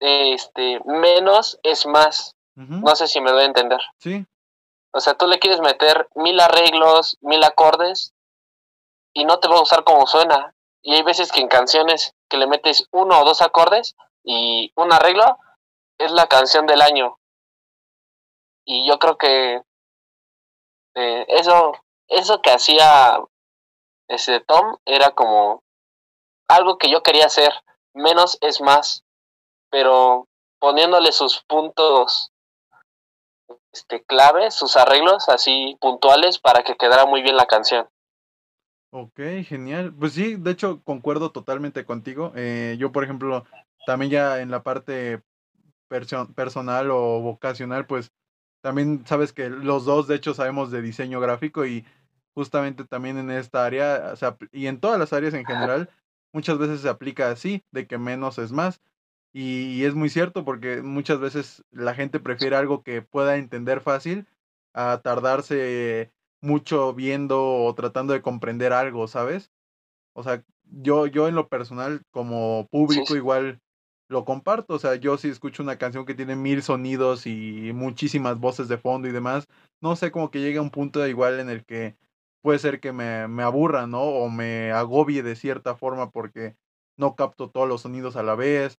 este 0.00 0.80
menos 0.84 1.58
es 1.62 1.86
más. 1.86 2.34
No 2.54 2.96
sé 2.96 3.06
si 3.06 3.20
me 3.20 3.32
doy 3.32 3.42
a 3.42 3.46
entender. 3.46 3.80
Sí. 3.98 4.24
O 4.92 5.00
sea, 5.00 5.12
tú 5.12 5.26
le 5.26 5.38
quieres 5.38 5.60
meter 5.60 6.08
mil 6.14 6.40
arreglos, 6.40 7.18
mil 7.20 7.44
acordes 7.44 8.14
y 9.12 9.26
no 9.26 9.40
te 9.40 9.48
va 9.48 9.56
a 9.56 9.60
gustar 9.60 9.84
como 9.84 10.06
suena. 10.06 10.54
Y 10.82 10.94
hay 10.94 11.02
veces 11.02 11.32
que 11.32 11.40
en 11.40 11.48
canciones 11.48 12.14
que 12.30 12.38
le 12.38 12.46
metes 12.46 12.88
uno 12.92 13.20
o 13.20 13.24
dos 13.24 13.42
acordes 13.42 13.94
y 14.24 14.72
un 14.74 14.92
arreglo 14.92 15.38
es 15.98 16.12
la 16.12 16.28
canción 16.28 16.66
del 16.66 16.80
año. 16.80 17.18
Y 18.64 18.88
yo 18.88 18.98
creo 18.98 19.18
que 19.18 19.62
eh, 20.94 21.26
eso, 21.28 21.72
eso 22.08 22.40
que 22.40 22.50
hacía 22.50 23.20
ese 24.08 24.40
Tom 24.40 24.78
era 24.84 25.10
como 25.10 25.62
algo 26.48 26.78
que 26.78 26.90
yo 26.90 27.02
quería 27.02 27.26
hacer. 27.26 27.52
Menos 27.96 28.38
es 28.40 28.60
más. 28.60 29.02
Pero 29.70 30.28
poniéndole 30.60 31.10
sus 31.10 31.42
puntos 31.48 32.30
este, 33.72 34.04
clave, 34.04 34.50
sus 34.50 34.76
arreglos 34.76 35.28
así 35.28 35.76
puntuales 35.80 36.38
para 36.38 36.62
que 36.62 36.76
quedara 36.76 37.04
muy 37.06 37.22
bien 37.22 37.36
la 37.36 37.46
canción. 37.46 37.88
Ok, 38.90 39.20
genial. 39.44 39.92
Pues 39.92 40.12
sí, 40.12 40.36
de 40.36 40.52
hecho 40.52 40.80
concuerdo 40.84 41.32
totalmente 41.32 41.84
contigo. 41.84 42.32
Eh, 42.36 42.76
yo, 42.78 42.92
por 42.92 43.04
ejemplo, 43.04 43.44
también 43.84 44.10
ya 44.10 44.40
en 44.40 44.50
la 44.50 44.62
parte 44.62 45.22
personal 45.88 46.90
o 46.90 47.20
vocacional, 47.20 47.86
pues 47.86 48.10
también 48.62 49.06
sabes 49.06 49.32
que 49.32 49.48
los 49.50 49.84
dos, 49.84 50.08
de 50.08 50.16
hecho, 50.16 50.34
sabemos 50.34 50.70
de 50.70 50.82
diseño 50.82 51.20
gráfico 51.20 51.66
y 51.66 51.84
justamente 52.34 52.84
también 52.84 53.18
en 53.18 53.30
esta 53.30 53.64
área, 53.64 54.14
y 54.52 54.66
en 54.66 54.80
todas 54.80 54.98
las 54.98 55.12
áreas 55.12 55.34
en 55.34 55.44
general, 55.44 55.88
muchas 56.36 56.58
veces 56.58 56.82
se 56.82 56.90
aplica 56.90 57.30
así, 57.30 57.64
de 57.72 57.86
que 57.86 57.96
menos 57.96 58.36
es 58.38 58.52
más. 58.52 58.82
Y, 59.32 59.84
es 59.84 59.94
muy 59.94 60.10
cierto 60.10 60.44
porque 60.44 60.82
muchas 60.82 61.18
veces 61.18 61.64
la 61.70 61.94
gente 61.94 62.20
prefiere 62.20 62.56
algo 62.56 62.82
que 62.82 63.00
pueda 63.00 63.38
entender 63.38 63.80
fácil 63.80 64.26
a 64.74 65.00
tardarse 65.02 66.12
mucho 66.42 66.92
viendo 66.92 67.42
o 67.42 67.74
tratando 67.74 68.12
de 68.12 68.20
comprender 68.20 68.74
algo, 68.74 69.08
¿sabes? 69.08 69.50
O 70.12 70.22
sea, 70.22 70.44
yo, 70.64 71.06
yo 71.06 71.26
en 71.26 71.34
lo 71.34 71.48
personal, 71.48 72.02
como 72.10 72.68
público, 72.70 73.16
igual 73.16 73.60
lo 74.08 74.26
comparto. 74.26 74.74
O 74.74 74.78
sea, 74.78 74.96
yo 74.96 75.16
si 75.16 75.28
escucho 75.28 75.62
una 75.62 75.78
canción 75.78 76.04
que 76.04 76.14
tiene 76.14 76.36
mil 76.36 76.62
sonidos 76.62 77.26
y 77.26 77.72
muchísimas 77.74 78.38
voces 78.38 78.68
de 78.68 78.76
fondo 78.76 79.08
y 79.08 79.12
demás, 79.12 79.48
no 79.80 79.96
sé, 79.96 80.10
como 80.10 80.30
que 80.30 80.40
llega 80.40 80.60
un 80.60 80.70
punto 80.70 81.06
igual 81.06 81.40
en 81.40 81.48
el 81.48 81.64
que 81.64 81.96
puede 82.46 82.60
ser 82.60 82.78
que 82.78 82.92
me, 82.92 83.26
me 83.26 83.42
aburra, 83.42 83.88
¿no? 83.88 84.02
O 84.02 84.30
me 84.30 84.70
agobie 84.70 85.24
de 85.24 85.34
cierta 85.34 85.74
forma 85.74 86.10
porque 86.10 86.56
no 86.96 87.16
capto 87.16 87.50
todos 87.50 87.68
los 87.68 87.80
sonidos 87.82 88.14
a 88.14 88.22
la 88.22 88.36
vez 88.36 88.78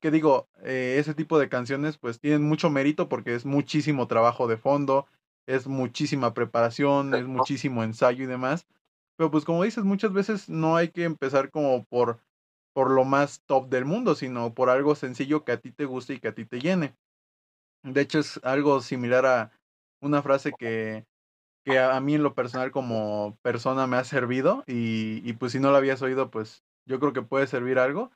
que 0.00 0.10
digo, 0.10 0.48
eh, 0.62 0.96
ese 0.98 1.14
tipo 1.14 1.38
de 1.38 1.48
canciones 1.48 1.98
pues 1.98 2.18
tienen 2.18 2.42
mucho 2.42 2.70
mérito 2.70 3.08
porque 3.08 3.34
es 3.34 3.44
muchísimo 3.44 4.06
trabajo 4.08 4.46
de 4.46 4.56
fondo, 4.56 5.06
es 5.46 5.66
muchísima 5.66 6.34
preparación, 6.34 7.14
es 7.14 7.26
muchísimo 7.26 7.84
ensayo 7.84 8.24
y 8.24 8.26
demás. 8.26 8.66
Pero 9.16 9.30
pues 9.30 9.44
como 9.44 9.62
dices, 9.62 9.84
muchas 9.84 10.12
veces 10.12 10.48
no 10.48 10.76
hay 10.76 10.88
que 10.88 11.04
empezar 11.04 11.50
como 11.50 11.84
por, 11.84 12.18
por 12.74 12.90
lo 12.90 13.04
más 13.04 13.42
top 13.46 13.68
del 13.68 13.84
mundo, 13.84 14.14
sino 14.14 14.54
por 14.54 14.70
algo 14.70 14.94
sencillo 14.94 15.44
que 15.44 15.52
a 15.52 15.60
ti 15.60 15.70
te 15.70 15.84
guste 15.84 16.14
y 16.14 16.20
que 16.20 16.28
a 16.28 16.34
ti 16.34 16.44
te 16.44 16.60
llene. 16.60 16.96
De 17.82 18.00
hecho 18.00 18.18
es 18.18 18.40
algo 18.42 18.80
similar 18.80 19.26
a 19.26 19.52
una 20.00 20.22
frase 20.22 20.52
que, 20.52 21.04
que 21.66 21.78
a 21.78 22.00
mí 22.00 22.14
en 22.14 22.22
lo 22.22 22.34
personal 22.34 22.70
como 22.70 23.36
persona 23.42 23.86
me 23.86 23.96
ha 23.96 24.04
servido 24.04 24.64
y, 24.66 25.20
y 25.28 25.32
pues 25.34 25.52
si 25.52 25.58
no 25.58 25.70
lo 25.70 25.76
habías 25.76 26.00
oído 26.00 26.30
pues 26.30 26.62
yo 26.86 27.00
creo 27.00 27.12
que 27.12 27.22
puede 27.22 27.46
servir 27.46 27.78
algo 27.78 28.10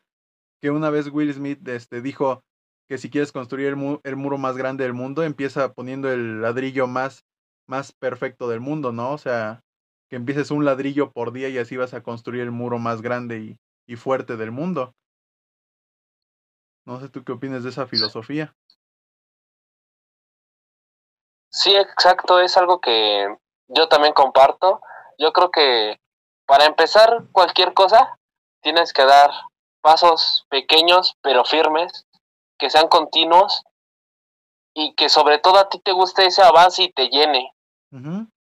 que 0.60 0.70
una 0.70 0.90
vez 0.90 1.08
Will 1.08 1.32
Smith 1.32 1.66
este, 1.68 2.02
dijo 2.02 2.44
que 2.88 2.98
si 2.98 3.08
quieres 3.08 3.32
construir 3.32 3.68
el, 3.68 4.16
muro 4.16 4.38
más 4.38 4.56
grande 4.56 4.84
del 4.84 4.94
mundo, 4.94 5.22
empieza 5.22 5.72
poniendo 5.72 6.10
el 6.12 6.42
ladrillo 6.42 6.86
más, 6.86 7.24
más 7.68 7.92
perfecto 7.92 8.48
del 8.48 8.60
mundo, 8.60 8.92
¿no? 8.92 9.12
O 9.12 9.18
sea, 9.18 9.62
que 10.08 10.16
empieces 10.16 10.50
un 10.50 10.64
ladrillo 10.64 11.12
por 11.12 11.32
día 11.32 11.48
y 11.48 11.58
así 11.58 11.76
vas 11.76 11.94
a 11.94 12.02
construir 12.02 12.42
el 12.42 12.50
muro 12.50 12.78
más 12.78 13.00
grande 13.00 13.38
y, 13.38 13.56
y 13.86 13.96
fuerte 13.96 14.36
del 14.36 14.50
mundo. 14.50 14.94
No 16.84 17.00
sé 17.00 17.08
tú 17.08 17.22
qué 17.22 17.32
opinas 17.32 17.62
de 17.62 17.70
esa 17.70 17.86
filosofía. 17.86 18.54
Sí, 21.50 21.74
exacto, 21.74 22.40
es 22.40 22.56
algo 22.56 22.80
que 22.80 23.26
yo 23.68 23.88
también 23.88 24.14
comparto. 24.14 24.80
Yo 25.18 25.32
creo 25.32 25.50
que 25.50 26.00
para 26.46 26.64
empezar 26.64 27.24
cualquier 27.32 27.74
cosa 27.74 28.18
tienes 28.62 28.92
que 28.92 29.04
dar 29.04 29.30
pasos 29.80 30.46
pequeños 30.48 31.16
pero 31.22 31.44
firmes, 31.44 32.06
que 32.58 32.70
sean 32.70 32.88
continuos 32.88 33.64
y 34.74 34.94
que 34.94 35.08
sobre 35.08 35.38
todo 35.38 35.58
a 35.58 35.68
ti 35.68 35.80
te 35.80 35.92
guste 35.92 36.26
ese 36.26 36.42
avance 36.42 36.82
y 36.84 36.92
te 36.92 37.08
llene. 37.08 37.52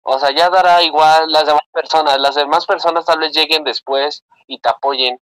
O 0.03 0.19
sea, 0.19 0.29
ya 0.35 0.49
dará 0.49 0.83
igual 0.83 1.31
las 1.31 1.47
demás 1.47 1.63
personas, 1.71 2.19
las 2.19 2.35
demás 2.35 2.67
personas 2.67 3.05
tal 3.05 3.19
vez 3.19 3.31
lleguen 3.33 3.63
después 3.63 4.23
y 4.45 4.59
te 4.59 4.69
apoyen, 4.69 5.19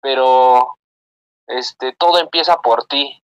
pero 0.00 0.76
este 1.46 1.92
todo 1.92 2.18
empieza 2.18 2.60
por 2.60 2.86
ti. 2.86 3.22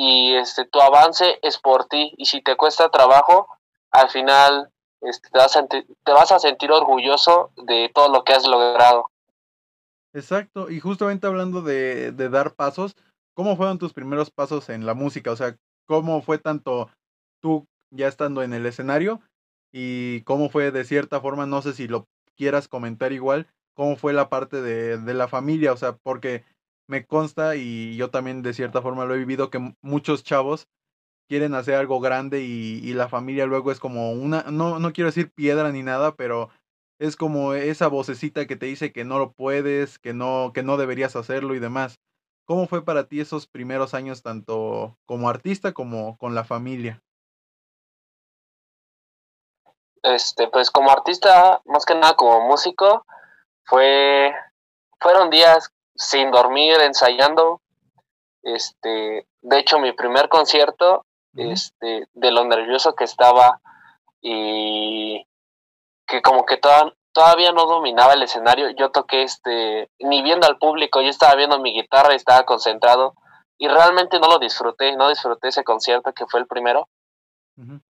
Y 0.00 0.36
este 0.36 0.64
tu 0.64 0.80
avance 0.80 1.40
es 1.42 1.58
por 1.58 1.86
ti 1.86 2.14
y 2.16 2.26
si 2.26 2.40
te 2.40 2.56
cuesta 2.56 2.88
trabajo, 2.88 3.48
al 3.90 4.08
final 4.10 4.70
este, 5.00 5.28
te, 5.28 5.38
vas 5.38 5.56
a, 5.56 5.66
te 5.66 6.12
vas 6.12 6.30
a 6.30 6.38
sentir 6.38 6.70
orgulloso 6.70 7.50
de 7.56 7.90
todo 7.92 8.08
lo 8.08 8.22
que 8.22 8.32
has 8.32 8.46
logrado. 8.46 9.10
Exacto, 10.12 10.70
y 10.70 10.78
justamente 10.78 11.26
hablando 11.26 11.62
de, 11.62 12.12
de 12.12 12.28
dar 12.28 12.54
pasos, 12.54 12.94
¿cómo 13.34 13.56
fueron 13.56 13.78
tus 13.78 13.92
primeros 13.92 14.30
pasos 14.30 14.68
en 14.68 14.86
la 14.86 14.94
música? 14.94 15.32
O 15.32 15.36
sea, 15.36 15.56
¿cómo 15.84 16.22
fue 16.22 16.38
tanto 16.38 16.88
tú 17.40 17.66
ya 17.90 18.06
estando 18.06 18.44
en 18.44 18.54
el 18.54 18.66
escenario 18.66 19.20
y 19.72 20.22
cómo 20.22 20.48
fue 20.48 20.70
de 20.70 20.84
cierta 20.84 21.20
forma, 21.20 21.44
no 21.44 21.60
sé 21.60 21.72
si 21.72 21.88
lo 21.88 22.06
quieras 22.36 22.68
comentar 22.68 23.12
igual, 23.12 23.48
cómo 23.74 23.96
fue 23.96 24.12
la 24.12 24.28
parte 24.28 24.62
de, 24.62 24.98
de 24.98 25.14
la 25.14 25.26
familia, 25.26 25.72
o 25.72 25.76
sea, 25.76 25.96
porque 25.96 26.44
me 26.88 27.06
consta 27.06 27.54
y 27.54 27.96
yo 27.96 28.10
también 28.10 28.42
de 28.42 28.54
cierta 28.54 28.82
forma 28.82 29.04
lo 29.04 29.14
he 29.14 29.18
vivido 29.18 29.50
que 29.50 29.74
muchos 29.82 30.24
chavos 30.24 30.68
quieren 31.28 31.54
hacer 31.54 31.74
algo 31.74 32.00
grande 32.00 32.40
y, 32.40 32.92
la 32.94 33.08
familia 33.08 33.46
luego 33.46 33.70
es 33.70 33.78
como 33.78 34.12
una, 34.12 34.44
no, 34.50 34.78
no 34.78 34.92
quiero 34.92 35.08
decir 35.08 35.30
piedra 35.30 35.70
ni 35.70 35.82
nada, 35.82 36.16
pero 36.16 36.48
es 36.98 37.16
como 37.16 37.52
esa 37.52 37.88
vocecita 37.88 38.46
que 38.46 38.56
te 38.56 38.66
dice 38.66 38.92
que 38.92 39.04
no 39.04 39.18
lo 39.18 39.32
puedes, 39.32 39.98
que 39.98 40.14
no, 40.14 40.52
que 40.54 40.62
no 40.62 40.78
deberías 40.78 41.14
hacerlo 41.14 41.54
y 41.54 41.60
demás. 41.60 42.00
¿Cómo 42.46 42.66
fue 42.66 42.82
para 42.82 43.04
ti 43.04 43.20
esos 43.20 43.46
primeros 43.46 43.92
años 43.92 44.22
tanto 44.22 44.96
como 45.04 45.28
artista 45.28 45.72
como 45.72 46.16
con 46.16 46.34
la 46.34 46.44
familia? 46.44 47.02
Este, 50.02 50.48
pues 50.48 50.70
como 50.70 50.90
artista, 50.90 51.60
más 51.66 51.84
que 51.84 51.94
nada 51.94 52.14
como 52.14 52.48
músico, 52.48 53.04
fue 53.64 54.32
fueron 55.00 55.30
días 55.30 55.72
sin 55.98 56.30
dormir, 56.30 56.80
ensayando. 56.80 57.60
Este, 58.42 59.26
de 59.42 59.58
hecho, 59.58 59.78
mi 59.78 59.92
primer 59.92 60.28
concierto, 60.28 61.04
este, 61.34 62.08
de 62.12 62.30
lo 62.30 62.44
nervioso 62.44 62.94
que 62.94 63.04
estaba 63.04 63.60
y 64.20 65.26
que 66.06 66.22
como 66.22 66.46
que 66.46 66.56
todavía 66.56 67.52
no 67.52 67.66
dominaba 67.66 68.14
el 68.14 68.22
escenario, 68.22 68.70
yo 68.70 68.90
toqué 68.90 69.22
este, 69.22 69.90
ni 69.98 70.22
viendo 70.22 70.46
al 70.46 70.58
público, 70.58 71.00
yo 71.00 71.10
estaba 71.10 71.34
viendo 71.34 71.60
mi 71.60 71.74
guitarra 71.74 72.12
y 72.12 72.16
estaba 72.16 72.44
concentrado 72.44 73.14
y 73.58 73.68
realmente 73.68 74.18
no 74.18 74.28
lo 74.28 74.38
disfruté, 74.38 74.96
no 74.96 75.08
disfruté 75.08 75.48
ese 75.48 75.64
concierto 75.64 76.12
que 76.12 76.26
fue 76.26 76.40
el 76.40 76.46
primero. 76.46 76.88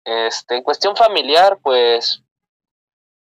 Este, 0.05 0.57
en 0.57 0.63
cuestión 0.63 0.97
familiar, 0.97 1.59
pues 1.63 2.23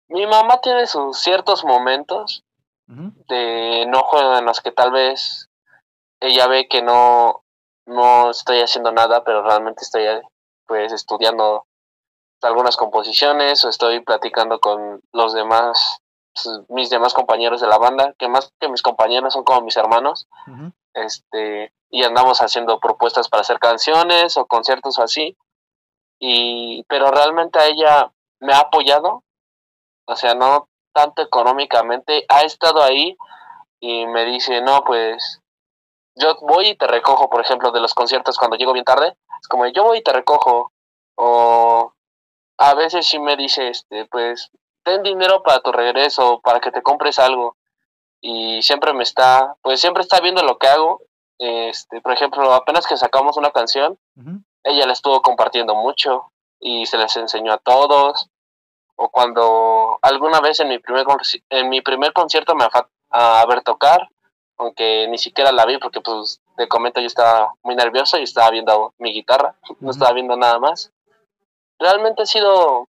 mi 0.08 0.26
mamá 0.28 0.62
tiene 0.62 0.86
sus 0.86 1.20
ciertos 1.20 1.66
momentos 1.66 2.44
de 2.90 3.84
enojo 3.84 4.20
en 4.38 4.46
los 4.46 4.62
que 4.62 4.72
tal 4.72 4.92
vez 4.92 5.48
ella 6.20 6.48
ve 6.48 6.68
que 6.68 6.82
no, 6.82 7.44
no 7.86 8.32
estoy 8.32 8.62
haciendo 8.62 8.92
nada, 8.92 9.24
pero 9.24 9.44
realmente 9.44 9.84
estoy 9.84 10.06
pues 10.66 10.92
estudiando 10.92 11.66
algunas 12.42 12.78
composiciones 12.78 13.64
o 13.64 13.70
estoy 13.70 14.00
platicando 14.00 14.60
con 14.60 15.02
los 15.12 15.34
demás, 15.34 16.00
pues, 16.34 16.62
mis 16.70 16.90
demás 16.90 17.14
compañeros 17.14 17.62
de 17.62 17.68
la 17.68 17.78
banda, 17.78 18.14
que 18.18 18.28
más 18.28 18.52
que 18.60 18.70
mis 18.70 18.82
compañeros 18.82 19.34
son 19.34 19.44
como 19.44 19.62
mis 19.62 19.78
hermanos, 19.78 20.28
este, 20.94 21.74
y 21.90 22.04
andamos 22.04 22.42
haciendo 22.42 22.80
propuestas 22.80 23.30
para 23.30 23.42
hacer 23.42 23.60
canciones 23.60 24.38
o 24.38 24.46
conciertos 24.46 24.98
o 25.00 25.04
así, 25.04 25.38
y, 26.20 26.84
pero 26.88 27.12
realmente 27.12 27.60
a 27.60 27.66
ella 27.66 28.12
me 28.40 28.54
ha 28.54 28.60
apoyado, 28.60 29.24
o 30.08 30.16
sea, 30.16 30.34
no 30.34 30.69
tanto 30.94 31.22
económicamente, 31.22 32.26
ha 32.30 32.42
estado 32.42 32.84
ahí 32.84 33.18
y 33.80 34.06
me 34.08 34.26
dice, 34.26 34.62
no, 34.62 34.84
pues 34.84 35.42
yo 36.16 36.36
voy 36.42 36.70
y 36.70 36.76
te 36.76 36.88
recojo, 36.88 37.30
por 37.30 37.42
ejemplo, 37.42 37.72
de 37.72 37.80
los 37.80 37.94
conciertos 37.94 38.38
cuando 38.38 38.58
llego 38.58 38.74
bien 38.74 38.86
tarde, 38.86 39.16
es 39.42 39.48
como 39.48 39.66
yo 39.68 39.84
voy 39.84 40.00
y 40.00 40.04
te 40.04 40.12
recojo, 40.12 40.72
o 41.16 41.94
a 42.58 42.74
veces 42.74 43.08
sí 43.08 43.20
me 43.20 43.38
dice, 43.38 43.70
este, 43.70 44.06
pues, 44.06 44.52
ten 44.84 45.04
dinero 45.04 45.44
para 45.44 45.62
tu 45.62 45.72
regreso, 45.72 46.42
para 46.42 46.60
que 46.60 46.72
te 46.72 46.82
compres 46.82 47.20
algo, 47.20 47.56
y 48.22 48.62
siempre 48.62 48.94
me 48.94 49.04
está, 49.04 49.56
pues 49.62 49.80
siempre 49.80 50.04
está 50.04 50.20
viendo 50.20 50.44
lo 50.44 50.58
que 50.58 50.68
hago, 50.68 51.02
este, 51.38 52.02
por 52.02 52.12
ejemplo, 52.12 52.54
apenas 52.54 52.86
que 52.86 52.98
sacamos 52.98 53.38
una 53.38 53.52
canción, 53.52 53.98
ella 54.64 54.86
la 54.86 54.94
estuvo 54.94 55.22
compartiendo 55.22 55.74
mucho 55.74 56.34
y 56.60 56.86
se 56.86 56.98
les 56.98 57.16
enseñó 57.16 57.54
a 57.54 57.60
todos, 57.60 58.30
o 59.02 59.08
cuando 59.10 59.98
alguna 60.02 60.42
vez 60.42 60.60
en 60.60 60.68
mi 60.68 60.78
primer, 60.78 61.06
en 61.50 61.70
mi 61.70 61.80
primer 61.80 62.12
concierto 62.12 62.54
me 62.54 62.70
fue 62.70 62.82
a 63.12 63.46
ver 63.48 63.62
tocar, 63.62 64.10
aunque 64.58 65.08
ni 65.08 65.18
siquiera 65.18 65.54
la 65.54 65.66
vi 65.66 65.78
porque 65.78 66.02
pues 66.02 66.42
de 66.58 66.68
comento 66.68 67.00
yo 67.00 67.08
estaba 67.08 67.54
muy 67.64 67.76
nervioso 67.76 68.18
y 68.18 68.24
estaba 68.24 68.52
viendo 68.52 68.94
mi 68.98 69.14
guitarra, 69.14 69.56
no 69.80 69.92
estaba 69.92 70.12
viendo 70.12 70.36
nada 70.36 70.60
más. 70.60 70.92
Realmente 71.80 72.24
ha 72.24 72.26
sido, 72.26 72.90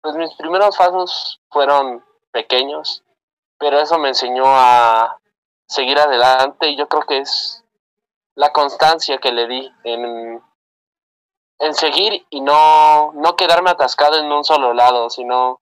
pues 0.00 0.16
mis 0.16 0.34
primeros 0.36 0.74
pasos 0.74 1.38
fueron 1.50 2.02
pequeños, 2.30 3.04
pero 3.58 3.78
eso 3.78 3.98
me 3.98 4.08
enseñó 4.08 4.44
a 4.46 5.18
seguir 5.66 5.98
adelante 5.98 6.70
y 6.70 6.76
yo 6.76 6.88
creo 6.88 7.02
que 7.02 7.18
es 7.18 7.62
la 8.36 8.52
constancia 8.52 9.18
que 9.18 9.32
le 9.32 9.46
di 9.48 9.70
en 9.84 10.42
en 11.58 11.74
seguir 11.74 12.26
y 12.30 12.40
no, 12.40 13.12
no 13.12 13.36
quedarme 13.36 13.70
atascado 13.70 14.18
en 14.18 14.30
un 14.30 14.44
solo 14.44 14.74
lado, 14.74 15.10
sino 15.10 15.60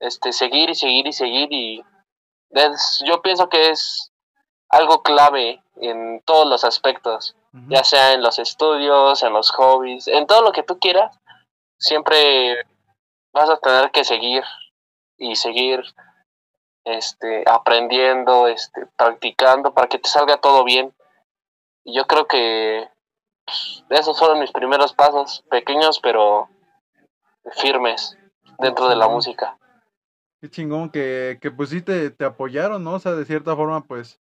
este, 0.00 0.32
seguir 0.32 0.70
y 0.70 0.74
seguir 0.74 1.06
y 1.06 1.12
seguir 1.12 1.52
y 1.52 1.84
yo 3.04 3.22
pienso 3.22 3.48
que 3.48 3.70
es 3.70 4.12
algo 4.68 5.02
clave 5.02 5.62
en 5.76 6.22
todos 6.24 6.46
los 6.46 6.64
aspectos, 6.64 7.34
ya 7.68 7.84
sea 7.84 8.12
en 8.12 8.22
los 8.22 8.38
estudios, 8.38 9.22
en 9.22 9.32
los 9.32 9.50
hobbies, 9.52 10.06
en 10.08 10.26
todo 10.26 10.42
lo 10.42 10.52
que 10.52 10.62
tú 10.62 10.78
quieras, 10.78 11.18
siempre 11.78 12.66
vas 13.32 13.50
a 13.50 13.58
tener 13.58 13.90
que 13.90 14.04
seguir 14.04 14.44
y 15.18 15.36
seguir 15.36 15.82
este, 16.84 17.44
aprendiendo, 17.46 18.48
este, 18.48 18.86
practicando 18.96 19.72
para 19.72 19.88
que 19.88 19.98
te 19.98 20.08
salga 20.08 20.38
todo 20.38 20.64
bien. 20.64 20.94
Y 21.84 21.96
yo 21.96 22.06
creo 22.06 22.26
que 22.26 22.88
esos 23.90 24.18
fueron 24.18 24.40
mis 24.40 24.52
primeros 24.52 24.92
pasos, 24.92 25.44
pequeños 25.50 26.00
pero 26.00 26.48
firmes 27.52 28.16
dentro 28.58 28.88
de 28.88 28.96
la 28.96 29.08
música. 29.08 29.58
Qué 30.40 30.50
chingón 30.50 30.90
que, 30.90 31.38
que 31.40 31.50
pues 31.50 31.70
sí 31.70 31.82
te, 31.82 32.10
te, 32.10 32.24
apoyaron, 32.24 32.82
¿no? 32.82 32.94
O 32.94 32.98
sea, 32.98 33.12
de 33.12 33.24
cierta 33.24 33.54
forma, 33.54 33.84
pues, 33.84 34.20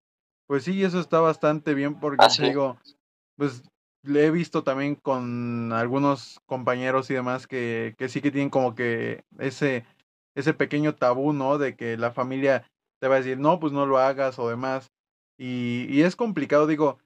pues 0.47 0.65
sí, 0.65 0.83
eso 0.83 0.99
está 0.99 1.21
bastante 1.21 1.75
bien 1.75 1.99
porque 2.01 2.27
te 2.37 2.43
digo, 2.43 2.77
pues 3.37 3.63
le 4.03 4.27
he 4.27 4.31
visto 4.31 4.65
también 4.65 4.95
con 4.95 5.73
algunos 5.73 6.41
compañeros 6.47 7.11
y 7.11 7.15
demás 7.15 7.47
que, 7.47 7.95
que 7.99 8.09
sí 8.09 8.21
que 8.21 8.31
tienen 8.31 8.51
como 8.51 8.75
que 8.75 9.25
ese, 9.39 9.85
ese 10.35 10.55
pequeño 10.55 10.95
tabú, 10.95 11.33
¿no? 11.33 11.59
De 11.59 11.77
que 11.77 11.97
la 11.97 12.13
familia 12.13 12.69
te 13.01 13.09
va 13.09 13.17
a 13.17 13.19
decir, 13.19 13.39
no, 13.39 13.61
pues 13.61 13.73
no 13.73 13.87
lo 13.87 13.99
hagas 13.99 14.39
o 14.39 14.49
demás. 14.49 14.91
Y, 15.37 15.87
y 15.91 16.03
es 16.03 16.17
complicado, 16.17 16.67
digo, 16.67 16.99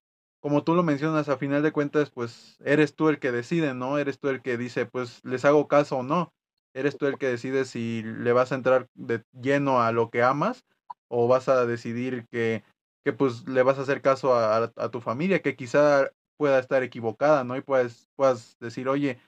como 0.43 0.65
tú 0.65 0.75
lo 0.75 0.83
mencionas, 0.83 1.29
a 1.29 1.39
final 1.39 1.63
de 1.63 1.71
cuentas, 1.71 2.11
pues 2.11 2.59
eres 2.65 2.97
tú 2.97 3.09
el 3.09 3.21
que 3.21 3.31
decide, 3.31 3.75
¿no? 3.75 3.99
Eres 3.99 4.19
tú 4.19 4.29
el 4.29 4.43
que 4.43 4.57
dice, 4.57 4.87
pues 4.87 5.25
les 5.25 5.45
hago 5.45 5.69
caso 5.69 5.99
o 5.99 6.03
no. 6.03 6.33
Eres 6.75 6.99
tú 6.99 7.07
el 7.07 7.17
que 7.17 7.29
decide 7.29 7.65
si 7.65 8.03
le 8.03 8.33
vas 8.33 8.51
a 8.51 8.57
entrar 8.57 8.89
de 8.95 9.23
lleno 9.41 9.81
a 9.81 9.93
lo 9.93 10.11
que 10.11 10.25
amas 10.25 10.65
o 11.09 11.29
vas 11.29 11.49
a 11.49 11.65
decidir 11.65 12.27
que, 12.29 12.65
que 13.05 13.13
pues 13.13 13.47
le 13.47 13.63
vas 13.63 13.79
a 13.79 13.83
hacer 13.83 14.03
caso 14.03 14.35
a, 14.35 14.73
tu 14.91 15.01
familia, 15.01 15.43
que 15.43 15.55
quizá 15.55 16.11
pueda 16.37 16.59
estar 16.59 16.83
equivocada, 16.83 17.45
¿no? 17.45 17.57
Y 17.57 17.61
puedes, 17.61 18.09
puedas 18.17 18.59
decir, 18.59 18.89
oye, 18.89 19.21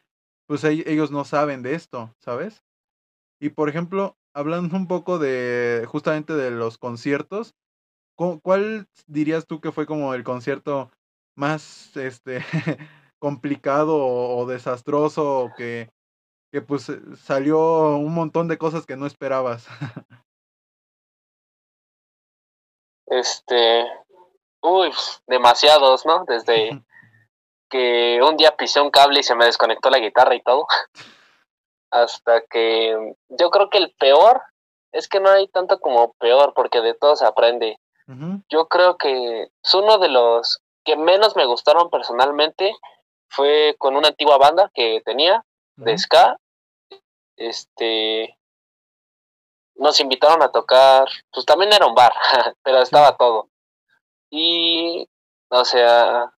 pues 0.48 0.64
ellos 0.64 1.12
no 1.12 1.24
saben 1.24 1.62
de 1.62 1.74
esto, 1.74 2.12
¿sabes? 2.18 2.64
Y 3.40 3.50
por 3.50 3.68
ejemplo, 3.68 4.16
hablando 4.34 4.76
un 4.76 4.88
poco 4.88 5.20
de 5.20 5.84
justamente 5.86 6.32
de 6.32 6.50
los 6.50 6.76
conciertos, 6.76 7.54
¿cuál 8.16 8.88
dirías 9.06 9.46
tú 9.46 9.60
que 9.60 9.70
fue 9.70 9.86
como 9.86 10.14
el 10.14 10.24
concierto 10.24 10.90
más 11.34 11.96
este 11.96 12.40
complicado 13.18 13.96
o, 13.96 14.46
desastroso 14.46 15.50
que, 15.56 15.90
que 16.52 16.60
pues 16.60 16.88
eh, 16.88 17.00
salió 17.16 17.96
un 17.96 18.14
montón 18.14 18.48
de 18.48 18.58
cosas 18.58 18.86
que 18.86 18.96
no 18.96 19.06
esperabas. 19.06 19.66
este, 23.06 23.86
uy, 24.62 24.90
demasiados, 25.26 26.04
¿no? 26.06 26.24
Desde 26.26 26.82
que 27.70 28.20
un 28.22 28.36
día 28.36 28.56
pisé 28.56 28.80
un 28.80 28.90
cable 28.90 29.20
y 29.20 29.22
se 29.22 29.34
me 29.34 29.46
desconectó 29.46 29.90
la 29.90 29.98
guitarra 29.98 30.34
y 30.34 30.42
todo, 30.42 30.66
hasta 31.90 32.42
que 32.42 33.14
yo 33.28 33.50
creo 33.50 33.70
que 33.70 33.78
el 33.78 33.94
peor 33.98 34.42
es 34.92 35.08
que 35.08 35.20
no 35.20 35.28
hay 35.28 35.48
tanto 35.48 35.80
como 35.80 36.12
peor, 36.14 36.52
porque 36.54 36.80
de 36.80 36.94
todo 36.94 37.16
se 37.16 37.26
aprende. 37.26 37.78
Yo 38.50 38.68
creo 38.68 38.98
que 38.98 39.44
es 39.44 39.74
uno 39.74 39.96
de 39.98 40.08
los 40.08 40.60
que 40.84 40.96
menos 40.96 41.36
me 41.36 41.46
gustaron 41.46 41.90
personalmente 41.90 42.74
fue 43.28 43.74
con 43.78 43.96
una 43.96 44.08
antigua 44.08 44.38
banda 44.38 44.70
que 44.74 45.02
tenía 45.04 45.44
de 45.76 45.98
ska. 45.98 46.38
Este 47.36 48.38
nos 49.76 49.98
invitaron 49.98 50.40
a 50.42 50.52
tocar, 50.52 51.08
pues 51.32 51.44
también 51.44 51.72
era 51.72 51.86
un 51.86 51.94
bar, 51.94 52.12
pero 52.62 52.78
estaba 52.78 53.16
todo. 53.16 53.48
Y 54.30 55.08
o 55.48 55.64
sea, 55.64 56.32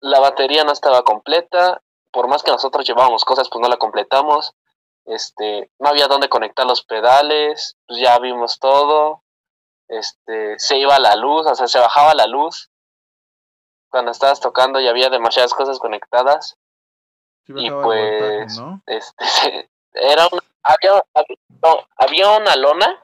la 0.00 0.20
batería 0.20 0.64
no 0.64 0.72
estaba 0.72 1.02
completa, 1.02 1.82
por 2.12 2.28
más 2.28 2.42
que 2.42 2.50
nosotros 2.50 2.86
llevábamos 2.86 3.24
cosas, 3.24 3.48
pues 3.48 3.60
no 3.60 3.68
la 3.68 3.76
completamos. 3.76 4.54
Este, 5.04 5.70
no 5.78 5.88
había 5.88 6.08
dónde 6.08 6.28
conectar 6.28 6.66
los 6.66 6.82
pedales, 6.82 7.76
pues 7.86 8.00
ya 8.00 8.18
vimos 8.18 8.58
todo. 8.58 9.22
Este, 9.88 10.58
se 10.58 10.78
iba 10.78 10.98
la 10.98 11.14
luz, 11.14 11.46
o 11.46 11.54
sea, 11.54 11.68
se 11.68 11.78
bajaba 11.78 12.14
la 12.14 12.26
luz 12.26 12.70
cuando 13.90 14.10
estabas 14.10 14.40
tocando 14.40 14.80
y 14.80 14.88
había 14.88 15.08
demasiadas 15.10 15.54
cosas 15.54 15.78
conectadas. 15.78 16.56
Sí 17.46 17.52
y 17.56 17.70
voltaje, 17.70 18.38
pues, 18.40 18.58
¿no? 18.58 18.82
este, 18.86 19.24
era 19.92 20.26
una, 20.30 20.42
había, 20.62 21.04
había- 21.14 21.36
no, 21.62 21.76
había 21.96 22.30
una 22.38 22.56
lona 22.56 23.02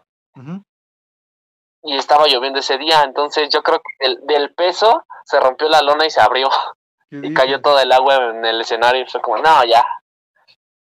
y 1.85 1.97
estaba 1.97 2.27
lloviendo 2.29 2.61
ese 2.61 2.79
día, 2.79 3.03
entonces 3.03 3.49
yo 3.51 3.62
creo 3.62 3.81
que 3.81 4.09
del, 4.09 4.21
del 4.27 4.55
peso 4.55 5.05
se 5.25 5.40
rompió 5.40 5.68
la 5.68 5.83
lona 5.83 6.07
y 6.07 6.11
se 6.11 6.21
abrió 6.21 6.49
¿Qué 7.11 7.21
y 7.25 7.35
cayó 7.35 7.61
todo 7.61 7.79
el 7.81 7.90
agua 7.92 8.31
en 8.31 8.45
el 8.45 8.61
escenario 8.61 9.03
y 9.03 9.07
fue 9.11 9.21
como, 9.21 9.38
no, 9.38 9.64
ya, 9.64 9.85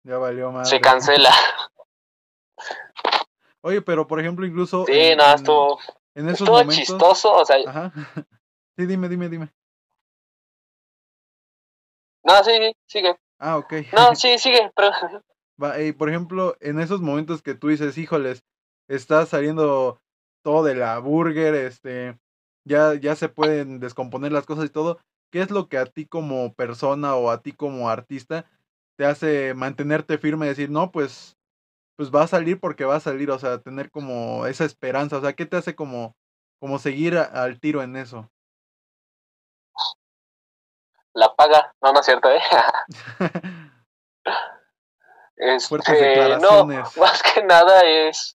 Ya 0.03 0.17
valió 0.17 0.51
más. 0.51 0.69
se 0.69 0.81
cancela. 0.81 1.31
Oye, 3.61 3.81
pero 3.81 4.07
por 4.07 4.19
ejemplo, 4.19 4.45
incluso 4.45 4.85
Sí, 4.85 4.93
en, 4.93 5.17
no, 5.17 5.33
estuvo, 5.33 5.79
en 6.15 6.27
esos 6.29 6.41
estuvo 6.41 6.57
momentos. 6.57 6.75
chistoso, 6.75 7.33
o 7.33 7.45
sea, 7.45 7.57
Ajá. 7.67 7.91
Sí, 8.77 8.85
dime, 8.85 9.09
dime, 9.09 9.29
dime. 9.29 9.51
No, 12.27 12.43
sí, 12.43 12.51
sí, 12.57 12.73
sigue, 12.87 13.15
Ah, 13.39 13.57
ok. 13.57 13.73
no, 13.93 14.15
sí, 14.15 14.37
sigue, 14.37 14.71
pero 14.75 14.91
Va, 15.61 15.81
y 15.81 15.91
por 15.91 16.09
ejemplo, 16.09 16.55
en 16.59 16.79
esos 16.79 17.01
momentos 17.01 17.41
que 17.41 17.55
tú 17.55 17.69
dices, 17.69 17.97
híjoles, 17.97 18.43
está 18.87 19.25
saliendo 19.25 19.99
todo 20.43 20.63
de 20.63 20.75
la 20.75 20.99
burger, 20.99 21.55
este, 21.55 22.17
ya, 22.63 22.93
ya 22.93 23.15
se 23.15 23.27
pueden 23.27 23.79
descomponer 23.79 24.31
las 24.31 24.45
cosas 24.45 24.65
y 24.65 24.69
todo, 24.69 24.99
¿qué 25.31 25.41
es 25.41 25.49
lo 25.49 25.67
que 25.67 25.77
a 25.79 25.85
ti 25.85 26.05
como 26.05 26.53
persona 26.53 27.15
o 27.15 27.31
a 27.31 27.41
ti 27.41 27.53
como 27.53 27.89
artista 27.89 28.45
te 28.97 29.05
hace 29.05 29.53
mantenerte 29.55 30.17
firme 30.19 30.45
y 30.45 30.49
decir, 30.49 30.69
no, 30.69 30.91
pues, 30.91 31.37
pues 31.97 32.11
va 32.13 32.23
a 32.23 32.27
salir 32.27 32.59
porque 32.59 32.85
va 32.85 32.97
a 32.97 32.99
salir, 33.01 33.31
o 33.31 33.39
sea, 33.39 33.57
tener 33.59 33.89
como 33.89 34.45
esa 34.45 34.63
esperanza, 34.65 35.17
o 35.17 35.21
sea, 35.21 35.33
¿qué 35.33 35.45
te 35.47 35.57
hace 35.57 35.75
como, 35.75 36.15
como 36.59 36.77
seguir 36.77 37.17
a- 37.17 37.23
al 37.23 37.59
tiro 37.59 37.81
en 37.81 37.95
eso? 37.95 38.29
La 41.17 41.35
paga, 41.35 41.73
no, 41.81 41.91
no 41.91 41.99
es 41.99 42.05
cierto, 42.05 42.29
¿eh? 42.29 42.41
Este, 45.39 46.37
no, 46.39 46.65
más 46.97 47.21
que 47.21 47.43
nada 47.43 47.81
es 47.81 48.35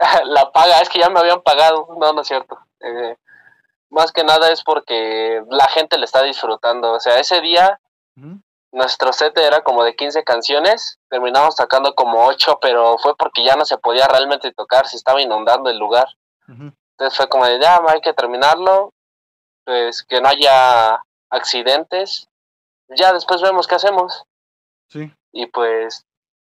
la 0.24 0.50
paga, 0.50 0.80
es 0.80 0.88
que 0.88 0.98
ya 0.98 1.08
me 1.08 1.20
habían 1.20 1.40
pagado, 1.42 1.86
no, 2.00 2.12
no 2.12 2.22
es 2.22 2.26
cierto. 2.26 2.58
Eh, 2.80 3.16
más 3.90 4.10
que 4.10 4.24
nada 4.24 4.50
es 4.50 4.64
porque 4.64 5.40
la 5.48 5.66
gente 5.68 5.98
le 5.98 6.04
está 6.04 6.22
disfrutando, 6.22 6.92
o 6.92 7.00
sea, 7.00 7.18
ese 7.18 7.40
día 7.40 7.80
nuestro 8.72 9.12
set 9.12 9.38
era 9.38 9.62
como 9.62 9.84
de 9.84 9.94
15 9.94 10.24
canciones, 10.24 10.98
terminamos 11.08 11.54
tocando 11.54 11.94
como 11.94 12.26
8, 12.26 12.58
pero 12.60 12.98
fue 12.98 13.16
porque 13.16 13.44
ya 13.44 13.54
no 13.54 13.64
se 13.64 13.78
podía 13.78 14.06
realmente 14.08 14.52
tocar, 14.52 14.88
se 14.88 14.96
estaba 14.96 15.22
inundando 15.22 15.70
el 15.70 15.78
lugar. 15.78 16.08
Entonces 16.48 17.16
fue 17.16 17.28
como 17.28 17.46
de, 17.46 17.60
ya, 17.60 17.80
hay 17.86 18.00
que 18.00 18.12
terminarlo, 18.12 18.92
pues 19.64 20.02
que 20.02 20.20
no 20.20 20.28
haya 20.28 21.00
accidentes, 21.30 22.28
ya 22.88 23.12
después 23.12 23.40
vemos 23.40 23.66
qué 23.66 23.76
hacemos. 23.76 24.24
Sí, 24.88 25.12
y 25.32 25.46
pues 25.46 26.04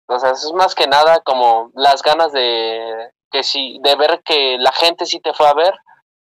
o 0.08 0.20
sea 0.20 0.32
es 0.32 0.52
más 0.54 0.76
que 0.76 0.88
nada 0.88 1.22
como 1.22 1.72
las 1.76 2.04
ganas 2.04 2.32
de 2.32 3.12
que 3.32 3.44
sí 3.44 3.80
de 3.84 3.96
ver 3.96 4.22
que 4.24 4.58
la 4.60 4.72
gente 4.72 5.06
sí 5.06 5.20
te 5.20 5.34
fue 5.34 5.48
a 5.48 5.54
ver 5.54 5.74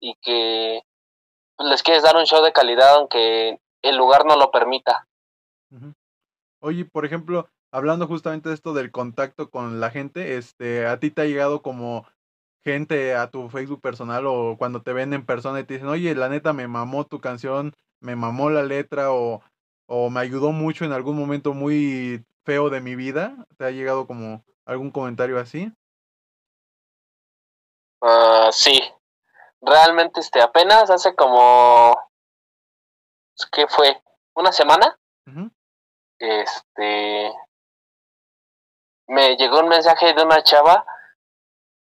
y 0.01 0.15
que 0.23 0.83
les 1.59 1.83
quieres 1.83 2.03
dar 2.03 2.17
un 2.17 2.25
show 2.25 2.43
de 2.43 2.53
calidad 2.53 2.97
aunque 2.97 3.61
el 3.83 3.97
lugar 3.97 4.25
no 4.25 4.37
lo 4.37 4.51
permita. 4.51 5.07
Oye, 6.61 6.85
por 6.85 7.05
ejemplo, 7.05 7.49
hablando 7.73 8.07
justamente 8.07 8.49
de 8.49 8.55
esto 8.55 8.75
del 8.75 8.91
contacto 8.91 9.51
con 9.51 9.81
la 9.81 9.91
gente, 9.91 10.37
este, 10.37 10.87
¿a 10.87 10.99
ti 10.99 11.11
te 11.11 11.23
ha 11.23 11.27
llegado 11.27 11.63
como 11.63 12.07
gente 12.63 13.15
a 13.15 13.31
tu 13.31 13.49
Facebook 13.49 13.81
personal 13.81 14.27
o 14.27 14.57
cuando 14.59 14.83
te 14.83 14.93
ven 14.93 15.15
en 15.15 15.25
persona 15.25 15.61
y 15.61 15.65
te 15.65 15.75
dicen, 15.75 15.89
oye, 15.89 16.15
la 16.15 16.29
neta 16.29 16.53
me 16.53 16.69
mamó 16.69 17.07
tu 17.07 17.21
canción, 17.21 17.75
me 18.01 18.17
mamó 18.17 18.51
la 18.51 18.63
letra 18.63 19.13
o, 19.13 19.43
o 19.87 20.11
me 20.11 20.21
ayudó 20.21 20.53
mucho 20.53 20.85
en 20.85 20.93
algún 20.93 21.17
momento 21.17 21.55
muy 21.55 22.25
feo 22.45 22.71
de 22.71 22.81
mi 22.81 22.97
vida? 22.97 23.47
¿Te 23.57 23.65
ha 23.65 23.71
llegado 23.71 24.07
como 24.07 24.45
algún 24.65 24.91
comentario 24.91 25.39
así? 25.39 25.73
Ah, 28.03 28.49
sí 28.53 28.81
realmente 29.61 30.21
este 30.21 30.41
apenas 30.41 30.91
hace 30.91 31.15
como 31.15 31.95
qué 33.53 33.67
fue 33.69 34.03
una 34.35 34.53
semana 34.53 34.99
este 36.19 37.33
me 39.07 39.37
llegó 39.37 39.61
un 39.61 39.69
mensaje 39.69 40.13
de 40.15 40.23
una 40.23 40.43
chava 40.43 40.85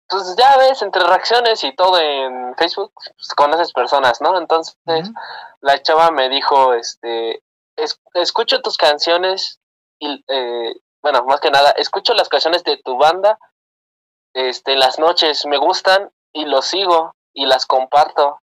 pues 0.08 0.36
ya 0.36 0.56
ves 0.58 0.82
entre 0.82 1.02
reacciones 1.04 1.62
y 1.64 1.74
todo 1.74 1.98
en 1.98 2.54
Facebook 2.56 2.92
pues, 2.94 3.28
conoces 3.36 3.72
personas 3.72 4.20
no 4.20 4.38
entonces 4.38 4.76
la 5.60 5.82
chava 5.82 6.10
me 6.10 6.28
dijo, 6.28 6.74
este, 6.74 7.42
es- 7.76 8.00
escucho 8.14 8.60
tus 8.62 8.76
canciones 8.76 9.60
y, 9.98 10.24
eh, 10.28 10.74
bueno, 11.02 11.24
más 11.24 11.40
que 11.40 11.50
nada, 11.50 11.70
escucho 11.72 12.14
las 12.14 12.28
canciones 12.28 12.62
de 12.64 12.76
tu 12.84 12.96
banda, 12.98 13.38
este, 14.34 14.72
en 14.74 14.80
las 14.80 14.98
noches 14.98 15.46
me 15.46 15.56
gustan 15.58 16.10
y 16.32 16.44
los 16.44 16.66
sigo 16.66 17.14
y 17.32 17.46
las 17.46 17.66
comparto 17.66 18.40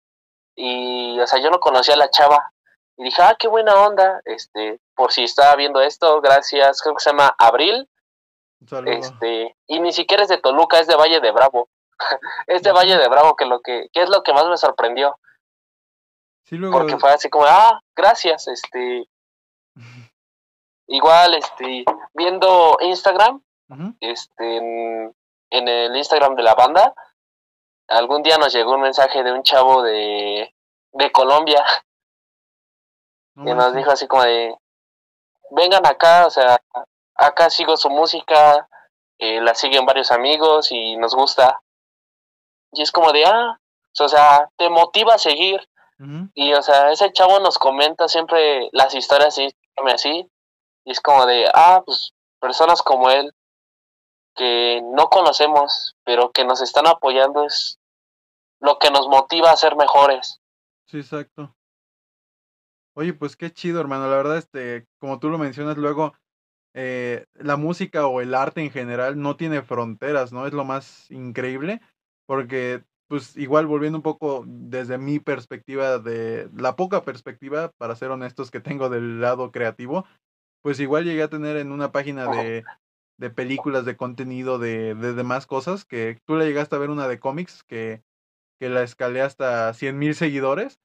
y, 0.55 1.19
o 1.19 1.27
sea, 1.27 1.39
yo 1.41 1.49
no 1.49 1.59
conocía 1.59 1.95
a 1.95 1.97
la 1.97 2.09
chava 2.09 2.51
y 2.97 3.03
dije, 3.03 3.21
ah, 3.21 3.35
qué 3.39 3.47
buena 3.47 3.75
onda, 3.75 4.21
este, 4.25 4.79
por 4.95 5.11
si 5.11 5.23
estaba 5.23 5.55
viendo 5.55 5.79
esto, 5.81 6.19
gracias, 6.21 6.81
creo 6.81 6.95
que 6.95 7.03
se 7.03 7.09
llama 7.11 7.33
Abril. 7.37 7.89
Este, 8.85 9.55
y 9.67 9.79
ni 9.79 9.91
siquiera 9.93 10.23
es 10.23 10.29
de 10.29 10.37
Toluca, 10.37 10.79
es 10.79 10.87
de 10.87 10.95
Valle 10.95 11.19
de 11.19 11.31
Bravo, 11.31 11.69
es 12.47 12.61
de 12.63 12.71
Valle 12.71 12.97
de 12.97 13.07
Bravo 13.07 13.35
que 13.35 13.45
lo 13.45 13.61
que, 13.61 13.89
que 13.93 14.01
es 14.01 14.09
lo 14.09 14.23
que 14.23 14.33
más 14.33 14.47
me 14.47 14.57
sorprendió. 14.57 15.17
Sí, 16.43 16.57
luego, 16.57 16.77
porque 16.77 16.97
fue 16.97 17.11
así 17.11 17.29
como, 17.29 17.45
ah, 17.45 17.79
gracias, 17.95 18.47
este, 18.47 19.07
igual, 20.87 21.35
este, 21.35 21.85
viendo 22.13 22.77
Instagram, 22.81 23.41
este, 23.99 24.57
en, 24.57 25.15
en 25.51 25.67
el 25.67 25.95
Instagram 25.95 26.35
de 26.35 26.43
la 26.43 26.55
banda, 26.55 26.93
algún 27.87 28.23
día 28.23 28.37
nos 28.37 28.53
llegó 28.53 28.73
un 28.73 28.81
mensaje 28.81 29.23
de 29.23 29.31
un 29.31 29.43
chavo 29.43 29.83
de, 29.83 30.53
de 30.93 31.11
Colombia. 31.11 31.63
No 33.35 33.45
que 33.45 33.55
nos 33.55 33.73
dijo 33.73 33.91
así 33.91 34.07
como 34.07 34.23
de, 34.23 34.55
vengan 35.51 35.85
acá, 35.85 36.25
o 36.25 36.29
sea, 36.29 36.59
acá 37.19 37.49
sigo 37.49 37.77
su 37.77 37.89
música, 37.89 38.67
eh, 39.19 39.41
la 39.41 39.53
siguen 39.53 39.85
varios 39.85 40.11
amigos 40.11 40.71
y 40.71 40.95
nos 40.97 41.13
gusta. 41.13 41.61
Y 42.71 42.81
es 42.81 42.91
como 42.91 43.11
de, 43.11 43.25
ah, 43.25 43.59
o 43.99 44.09
sea, 44.09 44.49
te 44.57 44.69
motiva 44.69 45.15
a 45.15 45.19
seguir. 45.19 45.67
Y, 46.33 46.53
o 46.53 46.61
sea, 46.61 46.93
ese 46.93 47.11
chavo 47.11 47.41
nos 47.41 47.57
comenta 47.57 48.07
siempre 48.07 48.69
las 48.71 48.95
historias 48.95 49.37
y 49.37 49.53
así. 49.93 50.29
Y 50.85 50.91
es 50.91 51.01
como 51.01 51.25
de, 51.25 51.45
ah, 51.53 51.83
pues 51.85 52.13
personas 52.39 52.81
como 52.81 53.09
él 53.09 53.33
que 54.35 54.81
no 54.81 55.09
conocemos, 55.09 55.97
pero 56.05 56.31
que 56.31 56.45
nos 56.45 56.61
están 56.61 56.87
apoyando 56.87 57.43
es 57.43 57.79
lo 58.61 58.79
que 58.79 58.91
nos 58.91 59.09
motiva 59.09 59.51
a 59.51 59.57
ser 59.57 59.75
mejores. 59.75 60.39
Sí, 60.85 60.99
exacto. 60.99 61.53
Oye, 62.95 63.13
pues 63.13 63.35
qué 63.35 63.51
chido, 63.51 63.81
hermano. 63.81 64.09
La 64.09 64.15
verdad, 64.15 64.37
este, 64.37 64.87
como 64.99 65.19
tú 65.19 65.29
lo 65.29 65.37
mencionas 65.37 65.75
luego, 65.75 66.13
eh, 66.73 67.25
la 67.35 67.57
música 67.57 68.07
o 68.07 68.21
el 68.21 68.33
arte 68.33 68.61
en 68.61 68.71
general 68.71 69.19
no 69.19 69.35
tiene 69.35 69.61
fronteras, 69.61 70.31
¿no? 70.31 70.45
Es 70.47 70.53
lo 70.53 70.65
más 70.65 71.09
increíble, 71.11 71.81
porque, 72.27 72.83
pues, 73.07 73.35
igual 73.37 73.65
volviendo 73.67 73.97
un 73.97 74.03
poco 74.03 74.43
desde 74.47 74.97
mi 74.97 75.19
perspectiva 75.19 75.99
de 75.99 76.49
la 76.55 76.75
poca 76.75 77.03
perspectiva, 77.03 77.71
para 77.77 77.95
ser 77.95 78.11
honestos, 78.11 78.51
que 78.51 78.59
tengo 78.59 78.89
del 78.89 79.19
lado 79.21 79.51
creativo, 79.51 80.05
pues 80.61 80.79
igual 80.79 81.05
llegué 81.05 81.23
a 81.23 81.29
tener 81.29 81.57
en 81.57 81.71
una 81.71 81.91
página 81.91 82.27
de, 82.27 82.65
de 83.17 83.29
películas, 83.29 83.85
de 83.85 83.97
contenido, 83.97 84.59
de, 84.59 84.93
de 84.95 85.13
demás 85.13 85.47
cosas, 85.47 85.85
que 85.85 86.19
tú 86.25 86.35
le 86.35 86.45
llegaste 86.45 86.75
a 86.75 86.79
ver 86.79 86.89
una 86.89 87.07
de 87.07 87.19
cómics 87.19 87.63
que, 87.63 88.03
que 88.59 88.69
la 88.69 88.83
escalé 88.83 89.21
hasta 89.21 89.73
100 89.73 89.97
mil 89.97 90.15
seguidores. 90.15 90.79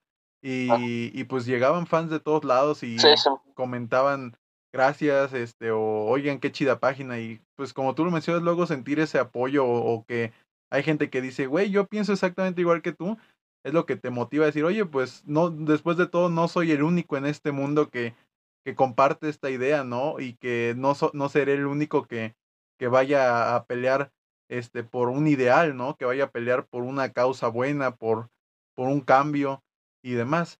Y, 0.46 1.10
y 1.18 1.24
pues 1.24 1.46
llegaban 1.46 1.86
fans 1.86 2.10
de 2.10 2.20
todos 2.20 2.44
lados 2.44 2.82
y 2.82 2.98
Sí, 2.98 3.16
sí. 3.16 3.30
comentaban 3.54 4.36
gracias, 4.74 5.32
este, 5.34 5.70
o 5.70 5.80
oigan 6.06 6.40
qué 6.40 6.50
chida 6.50 6.80
página. 6.80 7.20
Y 7.20 7.40
pues 7.56 7.72
como 7.72 7.94
tú 7.94 8.04
lo 8.04 8.10
mencionas, 8.10 8.42
luego 8.42 8.66
sentir 8.66 8.98
ese 8.98 9.20
apoyo 9.20 9.64
o, 9.64 10.04
que 10.04 10.32
hay 10.70 10.82
gente 10.82 11.10
que 11.10 11.22
dice, 11.22 11.46
güey, 11.46 11.70
yo 11.70 11.86
pienso 11.86 12.12
exactamente 12.12 12.60
igual 12.60 12.82
que 12.82 12.92
tú, 12.92 13.16
es 13.64 13.72
lo 13.72 13.86
que 13.86 13.94
te 13.96 14.10
motiva 14.10 14.44
a 14.44 14.46
decir, 14.46 14.64
oye, 14.64 14.84
pues 14.84 15.22
no, 15.26 15.50
después 15.50 15.96
de 15.96 16.08
todo, 16.08 16.28
no 16.28 16.48
soy 16.48 16.72
el 16.72 16.82
único 16.82 17.16
en 17.16 17.24
este 17.24 17.52
mundo 17.52 17.88
que, 17.88 18.16
que 18.64 18.74
comparte 18.74 19.28
esta 19.28 19.48
idea, 19.48 19.84
¿no? 19.84 20.18
Y 20.18 20.34
que 20.34 20.74
no, 20.76 20.96
so- 20.96 21.12
no 21.14 21.28
seré 21.28 21.54
el 21.54 21.66
único 21.66 22.06
que, 22.06 22.34
que 22.76 22.88
vaya 22.88 23.54
a 23.54 23.66
pelear 23.66 24.10
este, 24.50 24.82
por 24.82 25.08
un 25.08 25.28
ideal, 25.28 25.76
¿no? 25.76 25.96
Que 25.96 26.04
vaya 26.04 26.24
a 26.24 26.30
pelear 26.30 26.66
por 26.66 26.82
una 26.82 27.12
causa 27.12 27.46
buena, 27.46 27.94
por, 27.94 28.28
por 28.74 28.88
un 28.88 29.00
cambio 29.00 29.62
y 30.02 30.14
demás. 30.14 30.58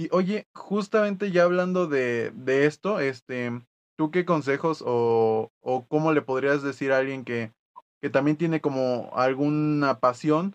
Y 0.00 0.08
oye, 0.12 0.48
justamente 0.54 1.30
ya 1.30 1.42
hablando 1.42 1.86
de, 1.86 2.30
de 2.30 2.64
esto, 2.64 3.00
este, 3.00 3.50
¿tú 3.98 4.10
qué 4.10 4.24
consejos 4.24 4.82
o, 4.86 5.52
o 5.60 5.86
cómo 5.88 6.14
le 6.14 6.22
podrías 6.22 6.62
decir 6.62 6.90
a 6.90 6.96
alguien 6.96 7.22
que, 7.22 7.52
que 8.00 8.08
también 8.08 8.38
tiene 8.38 8.62
como 8.62 9.10
alguna 9.12 10.00
pasión 10.00 10.54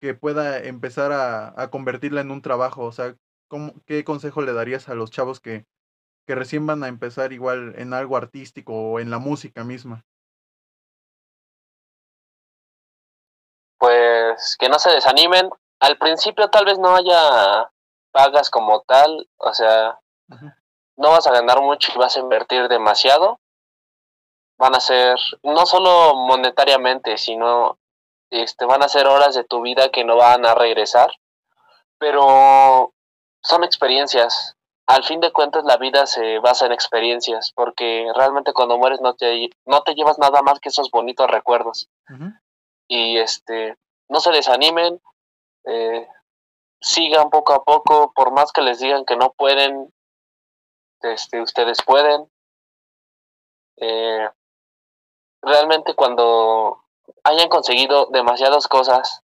que 0.00 0.14
pueda 0.14 0.62
empezar 0.62 1.10
a, 1.10 1.60
a 1.60 1.68
convertirla 1.68 2.20
en 2.20 2.30
un 2.30 2.42
trabajo? 2.42 2.84
O 2.84 2.92
sea, 2.92 3.16
¿qué 3.86 4.04
consejo 4.04 4.40
le 4.42 4.52
darías 4.52 4.88
a 4.88 4.94
los 4.94 5.10
chavos 5.10 5.40
que, 5.40 5.64
que 6.24 6.36
recién 6.36 6.64
van 6.64 6.84
a 6.84 6.88
empezar 6.88 7.32
igual 7.32 7.74
en 7.78 7.92
algo 7.92 8.16
artístico 8.16 8.72
o 8.72 9.00
en 9.00 9.10
la 9.10 9.18
música 9.18 9.64
misma? 9.64 10.04
Pues 13.78 14.56
que 14.60 14.68
no 14.68 14.78
se 14.78 14.90
desanimen. 14.90 15.50
Al 15.80 15.98
principio 15.98 16.48
tal 16.50 16.66
vez 16.66 16.78
no 16.78 16.94
haya 16.94 17.68
pagas 18.16 18.48
como 18.48 18.80
tal, 18.80 19.28
o 19.36 19.52
sea, 19.52 20.00
no 20.96 21.10
vas 21.10 21.26
a 21.26 21.32
ganar 21.32 21.60
mucho 21.60 21.92
y 21.94 21.98
vas 21.98 22.16
a 22.16 22.20
invertir 22.20 22.66
demasiado. 22.68 23.38
Van 24.56 24.74
a 24.74 24.80
ser, 24.80 25.18
no 25.42 25.66
solo 25.66 26.14
monetariamente, 26.14 27.18
sino 27.18 27.76
este, 28.30 28.64
van 28.64 28.82
a 28.82 28.88
ser 28.88 29.06
horas 29.06 29.34
de 29.34 29.44
tu 29.44 29.60
vida 29.60 29.90
que 29.90 30.02
no 30.02 30.16
van 30.16 30.46
a 30.46 30.54
regresar, 30.54 31.12
pero 31.98 32.94
son 33.42 33.64
experiencias. 33.64 34.56
Al 34.86 35.04
fin 35.04 35.20
de 35.20 35.30
cuentas 35.30 35.64
la 35.64 35.76
vida 35.76 36.06
se 36.06 36.38
basa 36.38 36.64
en 36.64 36.72
experiencias, 36.72 37.52
porque 37.54 38.10
realmente 38.14 38.54
cuando 38.54 38.78
mueres 38.78 39.02
no 39.02 39.14
te, 39.14 39.50
no 39.66 39.82
te 39.82 39.94
llevas 39.94 40.18
nada 40.18 40.40
más 40.40 40.58
que 40.60 40.70
esos 40.70 40.90
bonitos 40.90 41.28
recuerdos. 41.28 41.90
Y 42.88 43.18
este, 43.18 43.76
no 44.08 44.20
se 44.20 44.30
desanimen, 44.30 45.02
eh, 45.66 46.08
sigan 46.80 47.30
poco 47.30 47.54
a 47.54 47.64
poco, 47.64 48.12
por 48.14 48.32
más 48.32 48.52
que 48.52 48.62
les 48.62 48.78
digan 48.78 49.04
que 49.04 49.16
no 49.16 49.32
pueden, 49.32 49.92
este, 51.02 51.40
ustedes 51.40 51.78
pueden. 51.84 52.30
Eh, 53.78 54.28
realmente 55.42 55.94
cuando 55.94 56.84
hayan 57.24 57.48
conseguido 57.48 58.06
demasiadas 58.06 58.68
cosas 58.68 59.22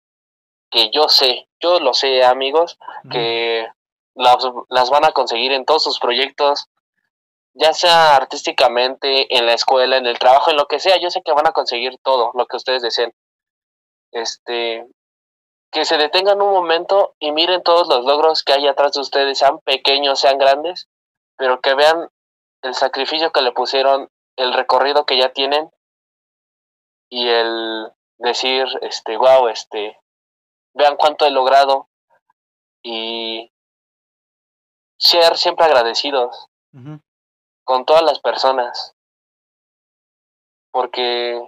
que 0.70 0.90
yo 0.90 1.08
sé, 1.08 1.48
yo 1.60 1.80
lo 1.80 1.94
sé 1.94 2.24
amigos, 2.24 2.78
que 3.10 3.66
las, 4.14 4.36
las 4.68 4.90
van 4.90 5.04
a 5.04 5.12
conseguir 5.12 5.52
en 5.52 5.64
todos 5.64 5.84
sus 5.84 5.98
proyectos, 5.98 6.66
ya 7.54 7.72
sea 7.72 8.16
artísticamente, 8.16 9.34
en 9.36 9.46
la 9.46 9.54
escuela, 9.54 9.96
en 9.96 10.06
el 10.06 10.18
trabajo, 10.18 10.50
en 10.50 10.56
lo 10.56 10.66
que 10.66 10.80
sea, 10.80 10.98
yo 10.98 11.10
sé 11.10 11.22
que 11.22 11.32
van 11.32 11.46
a 11.46 11.52
conseguir 11.52 11.98
todo 12.02 12.32
lo 12.34 12.46
que 12.46 12.56
ustedes 12.56 12.82
deseen. 12.82 13.14
Este, 14.12 14.86
que 15.76 15.84
se 15.84 15.98
detengan 15.98 16.40
un 16.40 16.52
momento 16.52 17.14
y 17.18 17.32
miren 17.32 17.62
todos 17.62 17.86
los 17.86 18.06
logros 18.06 18.42
que 18.42 18.54
hay 18.54 18.66
atrás 18.66 18.92
de 18.92 19.02
ustedes, 19.02 19.36
sean 19.36 19.58
pequeños, 19.58 20.18
sean 20.18 20.38
grandes, 20.38 20.88
pero 21.36 21.60
que 21.60 21.74
vean 21.74 22.08
el 22.62 22.72
sacrificio 22.72 23.30
que 23.30 23.42
le 23.42 23.52
pusieron, 23.52 24.08
el 24.36 24.54
recorrido 24.54 25.04
que 25.04 25.18
ya 25.18 25.34
tienen 25.34 25.70
y 27.10 27.28
el 27.28 27.92
decir, 28.16 28.64
este, 28.80 29.18
wow, 29.18 29.48
este, 29.48 30.00
vean 30.72 30.96
cuánto 30.96 31.26
he 31.26 31.30
logrado 31.30 31.90
y 32.82 33.52
ser 34.98 35.36
siempre 35.36 35.66
agradecidos 35.66 36.48
con 37.64 37.84
todas 37.84 38.02
las 38.02 38.20
personas. 38.20 38.96
Porque 40.70 41.38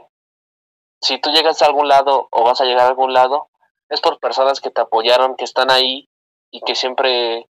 si 1.00 1.18
tú 1.18 1.30
llegas 1.30 1.62
a 1.62 1.66
algún 1.66 1.88
lado 1.88 2.28
o 2.30 2.44
vas 2.44 2.60
a 2.60 2.66
llegar 2.66 2.84
a 2.84 2.88
algún 2.88 3.14
lado, 3.14 3.47
es 3.88 4.00
por 4.00 4.18
personas 4.18 4.60
que 4.60 4.70
te 4.70 4.80
apoyaron, 4.80 5.36
que 5.36 5.44
están 5.44 5.70
ahí 5.70 6.08
y 6.50 6.60
que 6.60 6.74
siempre 6.74 7.48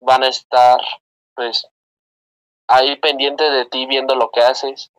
van 0.00 0.22
a 0.22 0.28
estar, 0.28 0.80
pues, 1.34 1.68
ahí 2.68 2.96
pendiente 2.96 3.44
de 3.44 3.66
ti 3.66 3.86
viendo 3.86 4.14
lo 4.14 4.30
que 4.30 4.40
haces. 4.40 4.90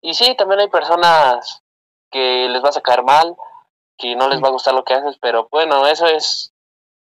Y 0.00 0.14
sí, 0.14 0.34
también 0.36 0.60
hay 0.60 0.68
personas 0.68 1.62
que 2.10 2.48
les 2.48 2.60
vas 2.60 2.76
a 2.76 2.82
caer 2.82 3.02
mal, 3.02 3.36
que 3.96 4.16
no 4.16 4.28
les 4.28 4.42
va 4.42 4.48
a 4.48 4.52
gustar 4.52 4.74
lo 4.74 4.84
que 4.84 4.94
haces, 4.94 5.16
pero 5.20 5.48
bueno, 5.50 5.86
eso 5.86 6.06
es, 6.06 6.52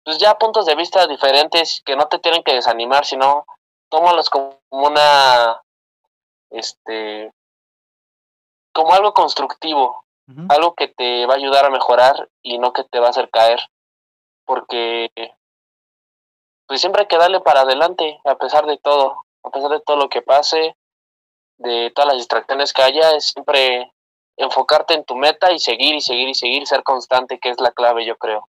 pues 0.04 0.18
ya 0.18 0.38
puntos 0.38 0.66
de 0.66 0.74
vista 0.74 1.06
diferentes 1.06 1.82
que 1.84 1.96
no 1.96 2.08
te 2.08 2.18
tienen 2.18 2.42
que 2.42 2.54
desanimar, 2.54 3.04
sino 3.04 3.46
tómalos 3.88 4.28
como 4.28 4.60
una, 4.70 5.62
este, 6.50 7.32
como 8.72 8.92
algo 8.92 9.14
constructivo, 9.14 10.04
algo 10.48 10.74
que 10.74 10.88
te 10.88 11.26
va 11.26 11.34
a 11.34 11.36
ayudar 11.36 11.64
a 11.64 11.70
mejorar 11.70 12.28
y 12.42 12.58
no 12.58 12.72
que 12.72 12.84
te 12.84 13.00
va 13.00 13.08
a 13.08 13.10
hacer 13.10 13.30
caer, 13.30 13.60
porque 14.44 15.10
pues 16.66 16.80
siempre 16.80 17.02
hay 17.02 17.08
que 17.08 17.18
darle 17.18 17.40
para 17.40 17.62
adelante, 17.62 18.20
a 18.24 18.36
pesar 18.36 18.66
de 18.66 18.78
todo, 18.78 19.24
a 19.42 19.50
pesar 19.50 19.70
de 19.70 19.80
todo 19.80 19.96
lo 19.96 20.08
que 20.08 20.22
pase, 20.22 20.76
de 21.58 21.90
todas 21.94 22.08
las 22.08 22.18
distracciones 22.18 22.72
que 22.72 22.82
haya, 22.82 23.16
es 23.16 23.26
siempre 23.26 23.92
enfocarte 24.36 24.94
en 24.94 25.04
tu 25.04 25.16
meta 25.16 25.52
y 25.52 25.58
seguir 25.58 25.94
y 25.94 26.00
seguir 26.00 26.28
y 26.28 26.34
seguir, 26.34 26.66
ser 26.66 26.82
constante, 26.82 27.38
que 27.38 27.50
es 27.50 27.60
la 27.60 27.72
clave, 27.72 28.06
yo 28.06 28.16
creo. 28.16 28.48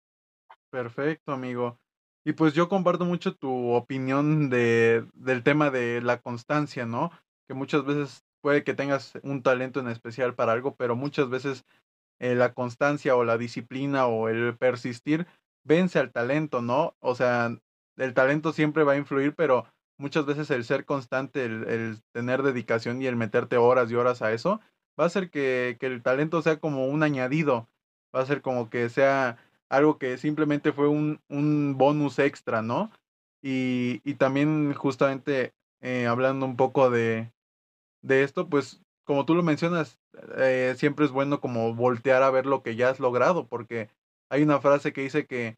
Perfecto, 0.71 1.33
amigo. 1.33 1.79
Y 2.25 2.33
pues 2.33 2.55
yo 2.55 2.69
comparto 2.69 3.05
mucho 3.05 3.35
tu 3.35 3.73
opinión 3.73 4.49
de, 4.49 5.05
del 5.13 5.43
tema 5.43 5.71
de 5.71 6.01
la 6.01 6.21
constancia, 6.21 6.87
¿no? 6.87 7.11
Que 7.47 7.55
muchas 7.55 7.85
veces 7.85 8.24
puede 8.45 8.63
que 8.63 8.75
tengas 8.75 9.15
un 9.23 9.43
talento 9.43 9.81
en 9.81 9.89
especial 9.89 10.35
para 10.35 10.53
algo, 10.53 10.77
pero 10.77 10.97
muchas 10.97 11.31
veces 11.31 11.65
eh, 12.21 12.35
la 12.35 12.53
constancia 12.53 13.17
o 13.17 13.25
la 13.25 13.39
disciplina 13.39 14.07
o 14.07 14.29
el 14.29 14.55
persistir 14.59 15.27
vence 15.67 15.99
al 15.99 16.13
talento, 16.13 16.61
¿no? 16.61 16.95
O 17.01 17.15
sea, 17.15 17.57
el 17.97 18.13
talento 18.13 18.53
siempre 18.53 18.85
va 18.85 18.93
a 18.93 18.99
influir, 18.99 19.35
pero 19.35 19.65
muchas 19.99 20.27
veces 20.27 20.51
el 20.51 20.65
ser 20.65 20.85
constante, 20.85 21.47
el, 21.47 22.03
tener 22.13 22.43
dedicación 22.43 23.01
y 23.01 23.07
el 23.07 23.17
meterte 23.17 23.57
horas 23.57 23.91
y 23.91 23.95
horas 23.95 24.21
a 24.21 24.31
eso, 24.35 24.61
va 25.01 25.05
a 25.05 25.07
hacer 25.07 25.31
que, 25.31 25.79
que, 25.81 25.87
el 25.87 26.03
talento 26.03 26.43
sea 26.43 26.61
como 26.61 26.87
un 26.87 27.03
añadido, 27.03 27.67
va 28.15 28.21
a 28.21 28.27
ser 28.27 28.43
como 28.43 28.69
que 28.69 28.91
sea 28.91 29.39
algo 29.71 29.97
que 29.97 30.19
simplemente 30.19 30.71
fue 30.73 30.89
un, 30.89 31.19
un 31.31 31.79
bonus 31.79 32.19
extra, 32.19 32.61
¿no? 32.61 32.91
Y, 33.43 34.03
y 34.05 34.17
también 34.17 34.75
justamente 34.75 35.55
eh, 35.81 36.07
hablando 36.07 36.45
un 36.45 36.57
poco 36.57 36.91
de, 36.91 37.33
de 38.05 38.23
esto, 38.23 38.49
pues 38.49 38.83
como 39.05 39.25
tú 39.25 39.35
lo 39.35 39.43
mencionas, 39.43 39.99
eh, 40.37 40.75
siempre 40.77 41.05
es 41.05 41.11
bueno 41.11 41.41
como 41.41 41.75
voltear 41.75 42.23
a 42.23 42.31
ver 42.31 42.47
lo 42.47 42.63
que 42.63 42.77
ya 42.77 42.91
has 42.91 43.01
logrado, 43.01 43.49
porque 43.49 43.91
hay 44.31 44.43
una 44.43 44.61
frase 44.61 44.93
que 44.93 45.03
dice 45.03 45.27
que 45.27 45.57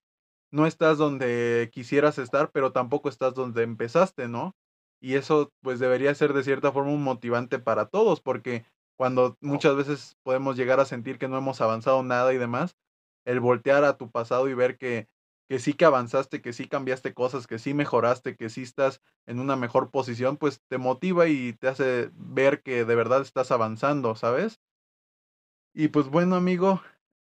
no 0.53 0.67
estás 0.67 0.97
donde 0.99 1.71
quisieras 1.73 2.19
estar, 2.19 2.51
pero 2.53 2.73
tampoco 2.73 3.09
estás 3.09 3.35
donde 3.35 3.63
empezaste, 3.63 4.29
¿no? 4.29 4.57
Y 5.01 5.15
eso 5.15 5.53
pues 5.61 5.79
debería 5.79 6.15
ser 6.15 6.33
de 6.33 6.45
cierta 6.45 6.73
forma 6.73 6.93
un 6.93 7.03
motivante 7.03 7.59
para 7.59 7.87
todos, 7.87 8.21
porque 8.21 8.65
cuando 8.97 9.37
muchas 9.41 9.77
veces 9.77 10.17
podemos 10.23 10.57
llegar 10.57 10.81
a 10.81 10.87
sentir 10.87 11.19
que 11.19 11.29
no 11.29 11.37
hemos 11.37 11.61
avanzado 11.61 12.03
nada 12.03 12.33
y 12.33 12.39
demás, 12.39 12.77
el 13.25 13.41
voltear 13.41 13.85
a 13.85 13.97
tu 13.97 14.11
pasado 14.11 14.49
y 14.49 14.55
ver 14.55 14.79
que 14.79 15.09
que 15.49 15.59
sí 15.59 15.75
que 15.75 15.85
avanzaste, 15.85 16.43
que 16.43 16.53
sí 16.53 16.69
cambiaste 16.69 17.15
cosas, 17.15 17.47
que 17.47 17.59
sí 17.59 17.75
mejoraste, 17.75 18.37
que 18.37 18.49
sí 18.49 18.63
estás 18.63 19.01
en 19.27 19.39
una 19.39 19.57
mejor 19.57 19.91
posición, 19.91 20.37
pues 20.37 20.61
te 20.69 20.79
motiva 20.79 21.29
y 21.29 21.53
te 21.55 21.69
hace 21.69 22.11
ver 22.15 22.63
que 22.63 22.85
de 22.85 22.95
verdad 22.95 23.23
estás 23.23 23.51
avanzando, 23.51 24.17
¿sabes? 24.17 24.61
Y 25.73 25.89
pues 25.89 26.09
bueno, 26.09 26.37
amigo, 26.37 26.81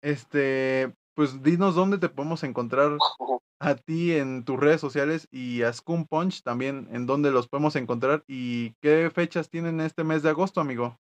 este, 0.02 0.94
pues 1.14 1.42
dinos 1.42 1.74
dónde 1.74 1.98
te 1.98 2.08
podemos 2.08 2.42
encontrar 2.42 2.96
a 3.60 3.74
ti 3.74 4.14
en 4.14 4.44
tus 4.44 4.58
redes 4.58 4.80
sociales 4.80 5.28
y 5.30 5.62
a 5.62 5.72
Scum 5.72 6.06
Punch 6.06 6.42
también, 6.42 6.88
en 6.92 7.06
dónde 7.06 7.30
los 7.30 7.48
podemos 7.48 7.76
encontrar 7.76 8.24
y 8.26 8.72
qué 8.80 9.10
fechas 9.14 9.48
tienen 9.48 9.80
este 9.80 10.02
mes 10.02 10.22
de 10.22 10.30
agosto, 10.30 10.60
amigo. 10.60 10.98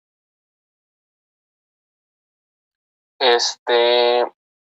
Este, 3.20 4.24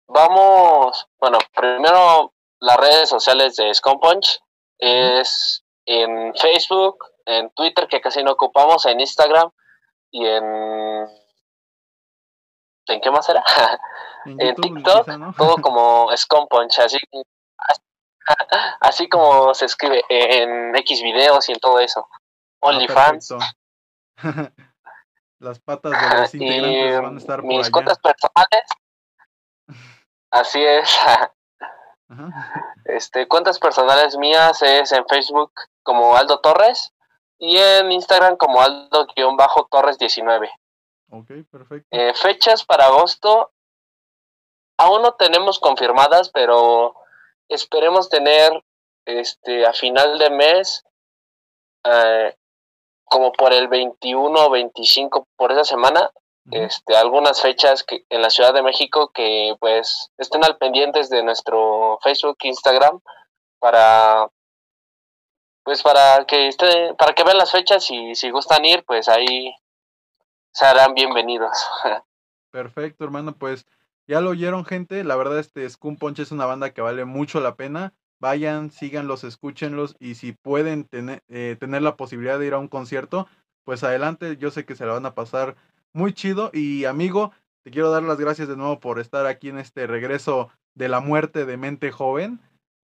vamos, 0.08 1.06
bueno, 1.20 1.38
primero 1.54 2.32
las 2.60 2.76
redes 2.76 3.08
sociales 3.08 3.56
de 3.56 3.72
Scum 3.74 4.00
Punch 4.00 4.40
es 4.78 5.64
en 5.86 6.34
Facebook, 6.34 7.04
en 7.26 7.50
Twitter, 7.50 7.86
que 7.88 8.00
casi 8.00 8.22
no 8.22 8.32
ocupamos, 8.32 8.84
en 8.86 9.00
Instagram 9.00 9.50
y 10.10 10.26
en... 10.26 11.06
¿En 12.86 13.00
qué 13.00 13.10
más 13.10 13.28
era? 13.28 13.44
En, 14.24 14.54
TikTok, 14.56 15.06
todo 15.38 15.56
como 15.62 16.10
Scum 16.16 16.48
Punch, 16.48 16.80
así, 16.80 16.98
así 18.80 19.08
como 19.08 19.54
se 19.54 19.64
escribe 19.64 20.02
en 20.08 20.74
X 20.76 21.02
videos 21.02 21.48
y 21.48 21.52
en 21.52 21.60
todo 21.60 21.78
eso. 21.80 22.06
Ah, 22.10 22.68
OnlyFans. 22.68 23.34
Las 25.38 25.60
patas 25.60 25.92
de 25.92 26.18
los 26.18 26.34
integrantes 26.34 27.00
van 27.00 27.14
a 27.14 27.18
estar 27.18 27.40
por 27.40 27.48
Mis 27.48 27.70
cuentas 27.70 27.98
personales. 28.00 28.64
Así 30.30 30.62
es. 30.62 30.98
Este, 32.84 33.28
cuentas 33.28 33.58
personales 33.58 34.16
mías 34.16 34.62
es 34.62 34.92
en 34.92 35.06
Facebook 35.06 35.52
como 35.82 36.16
Aldo 36.16 36.40
Torres 36.40 36.92
y 37.38 37.56
en 37.58 37.92
Instagram 37.92 38.36
como 38.36 38.60
Aldo-Torres19. 38.60 40.50
Ok, 41.10 41.26
perfecto. 41.50 41.88
Eh, 41.90 42.14
fechas 42.14 42.64
para 42.64 42.86
agosto 42.86 43.52
aún 44.78 45.02
no 45.02 45.12
tenemos 45.14 45.58
confirmadas, 45.58 46.30
pero 46.30 46.94
esperemos 47.48 48.08
tener 48.08 48.64
este 49.04 49.66
a 49.66 49.72
final 49.72 50.18
de 50.18 50.30
mes 50.30 50.84
eh, 51.84 52.36
como 53.04 53.32
por 53.32 53.52
el 53.52 53.68
21 53.68 54.46
o 54.46 54.50
25 54.50 55.26
por 55.36 55.52
esa 55.52 55.64
semana 55.64 56.10
este, 56.50 56.96
algunas 56.96 57.40
fechas 57.40 57.84
que, 57.84 58.04
en 58.08 58.22
la 58.22 58.30
Ciudad 58.30 58.54
de 58.54 58.62
México 58.62 59.10
que 59.12 59.54
pues 59.60 60.10
estén 60.18 60.44
al 60.44 60.56
pendientes 60.56 61.10
de 61.10 61.22
nuestro 61.22 61.98
Facebook, 62.02 62.38
Instagram, 62.42 63.00
para 63.58 64.28
pues 65.62 65.82
para 65.82 66.24
que 66.24 66.48
esté, 66.48 66.94
para 66.94 67.12
que 67.12 67.24
vean 67.24 67.36
las 67.36 67.52
fechas 67.52 67.90
y 67.90 68.14
si 68.14 68.30
gustan 68.30 68.64
ir, 68.64 68.84
pues 68.86 69.08
ahí 69.08 69.54
se 70.52 70.64
harán 70.64 70.94
bienvenidos. 70.94 71.58
Perfecto, 72.50 73.04
hermano, 73.04 73.36
pues 73.36 73.66
ya 74.06 74.22
lo 74.22 74.30
oyeron, 74.30 74.64
gente. 74.64 75.04
La 75.04 75.16
verdad, 75.16 75.38
este 75.38 75.68
Scum 75.68 75.98
Punch 75.98 76.20
es 76.20 76.32
una 76.32 76.46
banda 76.46 76.72
que 76.72 76.80
vale 76.80 77.04
mucho 77.04 77.40
la 77.40 77.56
pena. 77.56 77.92
Vayan, 78.18 78.70
síganlos, 78.70 79.22
escúchenlos 79.22 79.94
y 80.00 80.14
si 80.14 80.32
pueden 80.32 80.84
tener, 80.84 81.22
eh, 81.28 81.56
tener 81.60 81.82
la 81.82 81.96
posibilidad 81.96 82.38
de 82.38 82.46
ir 82.46 82.54
a 82.54 82.58
un 82.58 82.68
concierto, 82.68 83.28
pues 83.64 83.84
adelante. 83.84 84.38
Yo 84.38 84.50
sé 84.50 84.64
que 84.64 84.74
se 84.74 84.86
la 84.86 84.94
van 84.94 85.04
a 85.04 85.14
pasar 85.14 85.56
muy 85.94 86.12
chido. 86.12 86.50
Y 86.52 86.84
amigo, 86.84 87.32
te 87.64 87.70
quiero 87.70 87.90
dar 87.90 88.02
las 88.02 88.18
gracias 88.18 88.48
de 88.48 88.56
nuevo 88.56 88.80
por 88.80 88.98
estar 88.98 89.26
aquí 89.26 89.48
en 89.48 89.58
este 89.58 89.86
regreso 89.86 90.50
de 90.74 90.88
la 90.88 91.00
muerte 91.00 91.44
de 91.44 91.56
mente 91.56 91.92
joven. 91.92 92.40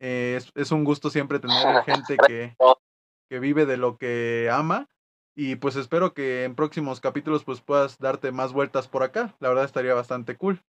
Eh, 0.00 0.40
es, 0.54 0.70
un 0.70 0.84
gusto 0.84 1.11
siempre 1.11 1.40
tener 1.40 1.56
gente 1.84 2.16
que, 2.26 2.56
que 3.28 3.38
vive 3.38 3.66
de 3.66 3.76
lo 3.76 3.96
que 3.98 4.48
ama. 4.52 4.88
Y 5.37 5.56
pues 5.56 5.76
espero 5.76 6.14
que 6.14 6.44
en 6.44 6.56
próximos 6.56 7.00
capítulos 7.00 7.44
pues 7.44 7.61
puedas 7.61 7.98
darte 7.98 8.32
más 8.32 8.52
vueltas 8.52 8.88
por 8.88 9.02
acá. 9.02 9.37
La 9.38 9.48
verdad 9.48 9.64
estaría 9.64 9.94
bastante 9.94 10.37
cool. 10.37 10.61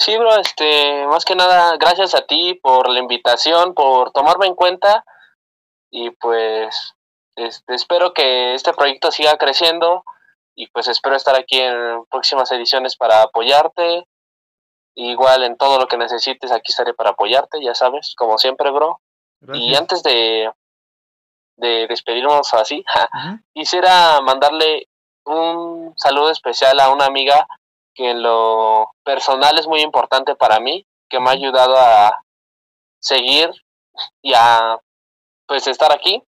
Sí, 0.00 0.16
bro, 0.16 0.34
este, 0.38 1.06
más 1.08 1.26
que 1.26 1.36
nada, 1.36 1.76
gracias 1.76 2.14
a 2.14 2.24
ti 2.26 2.54
por 2.54 2.88
la 2.88 3.00
invitación, 3.00 3.74
por 3.74 4.12
tomarme 4.12 4.46
en 4.46 4.54
cuenta 4.54 5.04
y 5.90 6.08
pues 6.12 6.94
este, 7.46 7.74
espero 7.74 8.12
que 8.12 8.54
este 8.54 8.72
proyecto 8.72 9.10
siga 9.10 9.36
creciendo 9.36 10.04
y 10.54 10.68
pues 10.68 10.88
espero 10.88 11.16
estar 11.16 11.36
aquí 11.36 11.60
en 11.60 12.04
próximas 12.10 12.50
ediciones 12.52 12.96
para 12.96 13.22
apoyarte 13.22 14.04
Igual 14.94 15.44
en 15.44 15.56
todo 15.56 15.78
lo 15.78 15.86
que 15.86 15.96
necesites, 15.96 16.50
aquí 16.52 16.72
estaré 16.72 16.94
para 16.94 17.10
apoyarte, 17.10 17.62
ya 17.62 17.74
sabes, 17.74 18.14
como 18.16 18.38
siempre, 18.38 18.70
bro. 18.70 19.00
Y 19.54 19.74
antes 19.74 20.02
de, 20.02 20.50
de 21.56 21.86
despedirnos 21.86 22.52
así, 22.52 22.84
quisiera 23.54 24.20
mandarle 24.20 24.88
un 25.24 25.94
saludo 25.96 26.30
especial 26.30 26.78
a 26.80 26.90
una 26.90 27.06
amiga 27.06 27.46
que 27.94 28.10
en 28.10 28.22
lo 28.22 28.90
personal 29.02 29.58
es 29.58 29.66
muy 29.66 29.80
importante 29.80 30.34
para 30.34 30.60
mí, 30.60 30.86
que 31.08 31.20
me 31.20 31.30
ha 31.30 31.32
ayudado 31.32 31.76
a 31.78 32.22
seguir 33.00 33.50
y 34.20 34.34
a 34.34 34.78
pues 35.46 35.66
estar 35.66 35.92
aquí. 35.92 36.22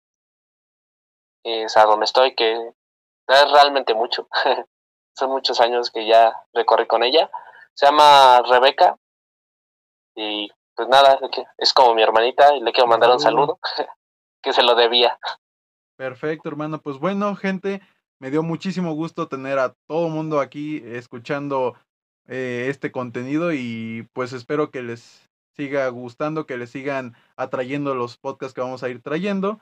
Es 1.44 1.76
a 1.76 1.84
donde 1.84 2.04
estoy, 2.04 2.34
que 2.34 2.54
es 2.54 3.52
realmente 3.52 3.94
mucho. 3.94 4.28
Son 5.16 5.30
muchos 5.30 5.60
años 5.60 5.90
que 5.90 6.06
ya 6.06 6.34
recorrí 6.54 6.86
con 6.86 7.02
ella 7.02 7.30
se 7.74 7.86
llama 7.86 8.42
Rebeca 8.42 8.96
y 10.14 10.50
pues 10.74 10.88
nada, 10.88 11.18
es 11.58 11.72
como 11.72 11.94
mi 11.94 12.02
hermanita 12.02 12.54
y 12.56 12.60
le 12.60 12.72
quiero 12.72 12.88
mandar 12.88 13.10
un 13.10 13.20
saludo 13.20 13.58
que 14.42 14.52
se 14.52 14.62
lo 14.62 14.74
debía. 14.74 15.18
Perfecto, 15.96 16.48
hermano. 16.48 16.80
Pues 16.80 16.98
bueno, 16.98 17.36
gente, 17.36 17.82
me 18.18 18.30
dio 18.30 18.42
muchísimo 18.42 18.94
gusto 18.94 19.28
tener 19.28 19.58
a 19.58 19.74
todo 19.86 20.06
el 20.06 20.12
mundo 20.12 20.40
aquí 20.40 20.82
escuchando 20.84 21.74
eh, 22.26 22.66
este 22.68 22.90
contenido 22.90 23.52
y 23.52 24.08
pues 24.12 24.32
espero 24.32 24.70
que 24.70 24.82
les 24.82 25.28
siga 25.54 25.86
gustando, 25.88 26.46
que 26.46 26.56
les 26.56 26.70
sigan 26.70 27.14
atrayendo 27.36 27.94
los 27.94 28.16
podcasts 28.16 28.54
que 28.54 28.62
vamos 28.62 28.82
a 28.82 28.88
ir 28.88 29.02
trayendo. 29.02 29.60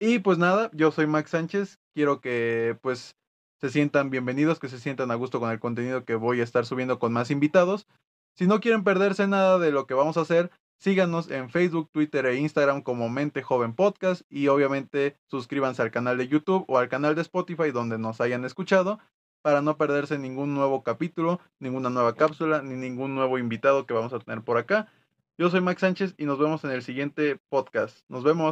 Y 0.00 0.20
pues 0.20 0.38
nada, 0.38 0.70
yo 0.72 0.92
soy 0.92 1.08
Max 1.08 1.30
Sánchez, 1.30 1.80
quiero 1.92 2.20
que 2.20 2.78
pues 2.82 3.16
se 3.60 3.68
sientan 3.68 4.10
bienvenidos, 4.10 4.60
que 4.60 4.68
se 4.68 4.78
sientan 4.78 5.10
a 5.10 5.16
gusto 5.16 5.40
con 5.40 5.50
el 5.50 5.58
contenido 5.58 6.04
que 6.04 6.14
voy 6.14 6.40
a 6.40 6.44
estar 6.44 6.64
subiendo 6.64 7.00
con 7.00 7.12
más 7.12 7.32
invitados. 7.32 7.88
Si 8.36 8.46
no 8.46 8.60
quieren 8.60 8.84
perderse 8.84 9.26
nada 9.26 9.58
de 9.58 9.72
lo 9.72 9.88
que 9.88 9.94
vamos 9.94 10.16
a 10.16 10.20
hacer, 10.20 10.52
síganos 10.78 11.32
en 11.32 11.50
Facebook, 11.50 11.90
Twitter 11.90 12.26
e 12.26 12.36
Instagram 12.36 12.82
como 12.82 13.08
Mente 13.08 13.42
Joven 13.42 13.74
Podcast 13.74 14.22
y 14.30 14.46
obviamente 14.46 15.16
suscríbanse 15.26 15.82
al 15.82 15.90
canal 15.90 16.16
de 16.16 16.28
YouTube 16.28 16.64
o 16.68 16.78
al 16.78 16.88
canal 16.88 17.16
de 17.16 17.22
Spotify 17.22 17.72
donde 17.72 17.98
nos 17.98 18.20
hayan 18.20 18.44
escuchado 18.44 19.00
para 19.42 19.62
no 19.62 19.76
perderse 19.76 20.16
ningún 20.16 20.54
nuevo 20.54 20.84
capítulo, 20.84 21.40
ninguna 21.58 21.90
nueva 21.90 22.14
cápsula 22.14 22.62
ni 22.62 22.76
ningún 22.76 23.16
nuevo 23.16 23.36
invitado 23.36 23.84
que 23.84 23.94
vamos 23.94 24.12
a 24.12 24.20
tener 24.20 24.42
por 24.42 24.58
acá. 24.58 24.86
Yo 25.36 25.50
soy 25.50 25.60
Max 25.60 25.80
Sánchez 25.80 26.14
y 26.18 26.24
nos 26.24 26.38
vemos 26.38 26.62
en 26.62 26.70
el 26.70 26.82
siguiente 26.82 27.38
podcast. 27.48 27.98
Nos 28.08 28.22
vemos. 28.22 28.46